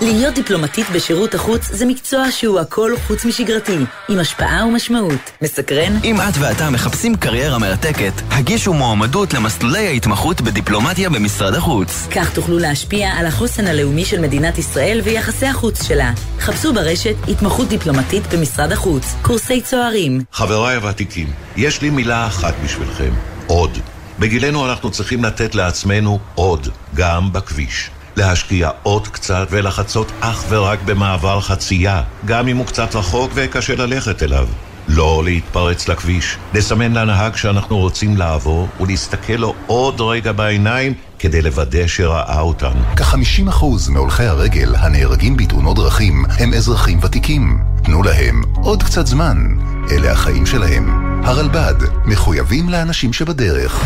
להיות 0.02 0.36
דיפלומטית 0.36 0.86
בשירות 0.90 1.36
החוץ 1.36 1.68
זה 1.72 1.86
מקצוע 1.86 2.32
שהוא 2.32 2.60
הכל 2.60 2.92
חוץ 3.08 3.26
משגרתי, 3.26 3.78
עם 4.10 4.20
השפעה 4.20 4.66
ומשמעות. 4.66 5.32
מסקרן? 5.42 5.94
אם 6.04 6.16
את 6.22 6.34
ואתה 6.40 6.70
מחפשים 6.70 7.16
קריירה 7.16 7.58
מרתקת, 7.58 8.14
הגישו 8.32 8.74
מועמדות 8.74 9.34
למסלולי 9.34 9.88
ההתמחות 9.88 10.42
בדיפלומטיה 10.42 11.10
במשרד 11.10 11.54
החוץ. 11.54 12.08
כך 12.12 12.34
תוכלו 12.34 12.60
להשפיע 12.60 13.10
על 13.10 13.26
החוסן 13.26 13.68
הלאומי 13.68 14.06
של 14.06 14.22
מדינת 14.22 14.58
ישראל 14.58 15.02
ויחסי 15.04 15.46
החוץ 15.46 15.84
שלה. 15.84 16.12
חפשו 16.40 16.74
ברשת 16.74 17.16
התמחות 17.28 17.68
דיפלומטית 17.68 18.24
במשרד 18.34 18.72
החוץ, 18.72 19.16
קורסי 19.22 19.62
צוערים. 19.62 20.22
חבריי 20.32 20.76
הוותיקים, 20.76 21.28
יש 21.58 21.82
לי 21.82 21.90
מילה 21.90 22.28
אחת 22.28 22.54
בשבילכם, 22.64 23.12
עוד. 23.48 23.78
בגילנו 24.20 24.70
אנחנו 24.70 24.92
צריכים 24.92 25.24
לתת 25.24 25.56
לעצמנו 25.56 26.20
עוד, 26.36 26.68
גם 26.96 27.34
בכביש. 27.34 27.90
להשקיע 28.16 28.70
עוד 28.84 29.08
קצת 29.08 29.48
ולחצות 29.52 30.12
אך 30.20 30.44
ורק 30.50 30.80
במעבר 30.86 31.42
חצייה, 31.42 32.04
גם 32.26 32.48
אם 32.48 32.58
הוא 32.58 32.66
קצת 32.66 32.96
רחוק 32.96 33.32
וקשה 33.36 33.76
ללכת 33.76 34.24
אליו. 34.24 34.48
לא 34.88 35.22
להתפרץ 35.26 35.88
לכביש, 35.88 36.38
לסמן 36.54 36.94
לנהג 36.94 37.36
שאנחנו 37.36 37.78
רוצים 37.78 38.18
לעבור 38.18 38.68
ולהסתכל 38.80 39.34
לו 39.34 39.54
עוד 39.68 40.02
רגע 40.02 40.32
בעיניים 40.32 40.94
כדי 41.20 41.42
לוודא 41.42 41.88
שראה 41.88 42.42
אותנו. 42.42 42.80
כ-50% 42.96 43.66
מהולכי 43.90 44.24
הרגל 44.24 44.76
הנהרגים 44.76 45.38
בתאונות 45.38 45.76
דרכים 45.76 46.26
הם 46.40 46.54
אזרחים 46.54 47.00
ותיקים. 47.04 47.60
תנו 47.84 48.04
להם 48.04 48.42
עוד 48.56 48.84
קצת 48.84 49.08
זמן. 49.08 49.38
אלה 49.92 50.12
החיים 50.12 50.46
שלהם. 50.46 50.90
הרלב"ד, 51.26 51.76
מחויבים 52.06 52.70
לאנשים 52.70 53.14
שבדרך. 53.14 53.84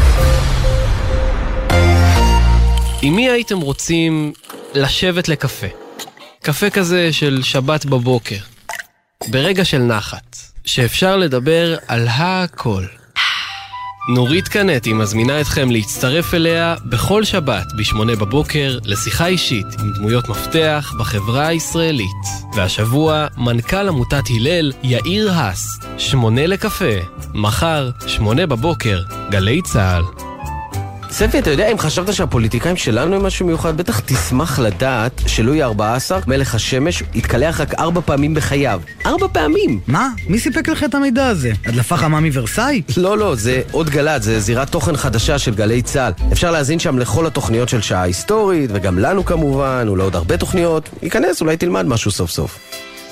עם 3.01 3.15
מי 3.15 3.29
הייתם 3.29 3.61
רוצים 3.61 4.33
לשבת 4.73 5.27
לקפה? 5.27 5.67
קפה 6.41 6.69
כזה 6.69 7.13
של 7.13 7.41
שבת 7.43 7.85
בבוקר. 7.85 8.37
ברגע 9.27 9.65
של 9.65 9.77
נחת, 9.77 10.37
שאפשר 10.65 11.17
לדבר 11.17 11.77
על 11.87 12.07
הכל. 12.07 12.83
נורית 14.07 14.47
קנטי 14.47 14.93
מזמינה 14.93 15.41
אתכם 15.41 15.71
להצטרף 15.71 16.33
אליה 16.33 16.75
בכל 16.85 17.23
שבת 17.23 17.65
ב-8 17.77 18.19
בבוקר 18.19 18.77
לשיחה 18.85 19.27
אישית 19.27 19.65
עם 19.79 19.93
דמויות 19.93 20.29
מפתח 20.29 20.93
בחברה 20.99 21.47
הישראלית. 21.47 22.25
והשבוע, 22.55 23.27
מנכ"ל 23.37 23.87
עמותת 23.87 24.23
הלל, 24.29 24.71
יאיר 24.83 25.31
האס, 25.31 25.79
שמונה 25.97 26.47
לקפה, 26.47 26.95
מחר, 27.33 27.89
שמונה 28.07 28.45
בבוקר, 28.45 29.01
גלי 29.31 29.61
צה"ל. 29.61 30.32
ספי, 31.13 31.39
אתה 31.39 31.49
יודע, 31.49 31.71
אם 31.71 31.77
חשבת 31.77 32.13
שהפוליטיקאים 32.13 32.75
שלנו 32.75 33.15
הם 33.15 33.23
משהו 33.23 33.45
מיוחד, 33.45 33.77
בטח 33.77 33.99
תשמח 33.99 34.59
לדעת 34.59 35.21
שלואי 35.27 35.63
ה-14, 35.63 36.11
מלך 36.27 36.55
השמש, 36.55 37.03
התקלח 37.15 37.61
רק 37.61 37.73
ארבע 37.79 38.01
פעמים 38.01 38.33
בחייו. 38.33 38.81
ארבע 39.05 39.27
פעמים! 39.31 39.79
מה? 39.87 40.09
מי 40.29 40.39
סיפק 40.39 40.69
לך 40.69 40.83
את 40.83 40.95
המידע 40.95 41.27
הזה? 41.27 41.51
הדלפה 41.65 41.97
חמה 41.97 42.19
מוורסאי? 42.19 42.81
לא, 42.97 43.17
לא, 43.17 43.35
זה 43.35 43.61
עוד 43.71 43.89
גל"צ, 43.89 44.23
זה 44.23 44.39
זירת 44.39 44.69
תוכן 44.69 44.95
חדשה 44.95 45.39
של 45.39 45.55
גלי 45.55 45.81
צה"ל. 45.81 46.13
אפשר 46.31 46.51
להזין 46.51 46.79
שם 46.79 46.99
לכל 46.99 47.27
התוכניות 47.27 47.69
של 47.69 47.81
שעה 47.81 48.01
היסטורית, 48.01 48.69
וגם 48.73 48.99
לנו 48.99 49.25
כמובן, 49.25 49.89
ולעוד 49.89 50.15
הרבה 50.15 50.37
תוכניות. 50.37 50.89
ייכנס, 51.03 51.41
אולי 51.41 51.57
תלמד 51.57 51.85
משהו 51.85 52.11
סוף 52.11 52.31
סוף. 52.31 52.59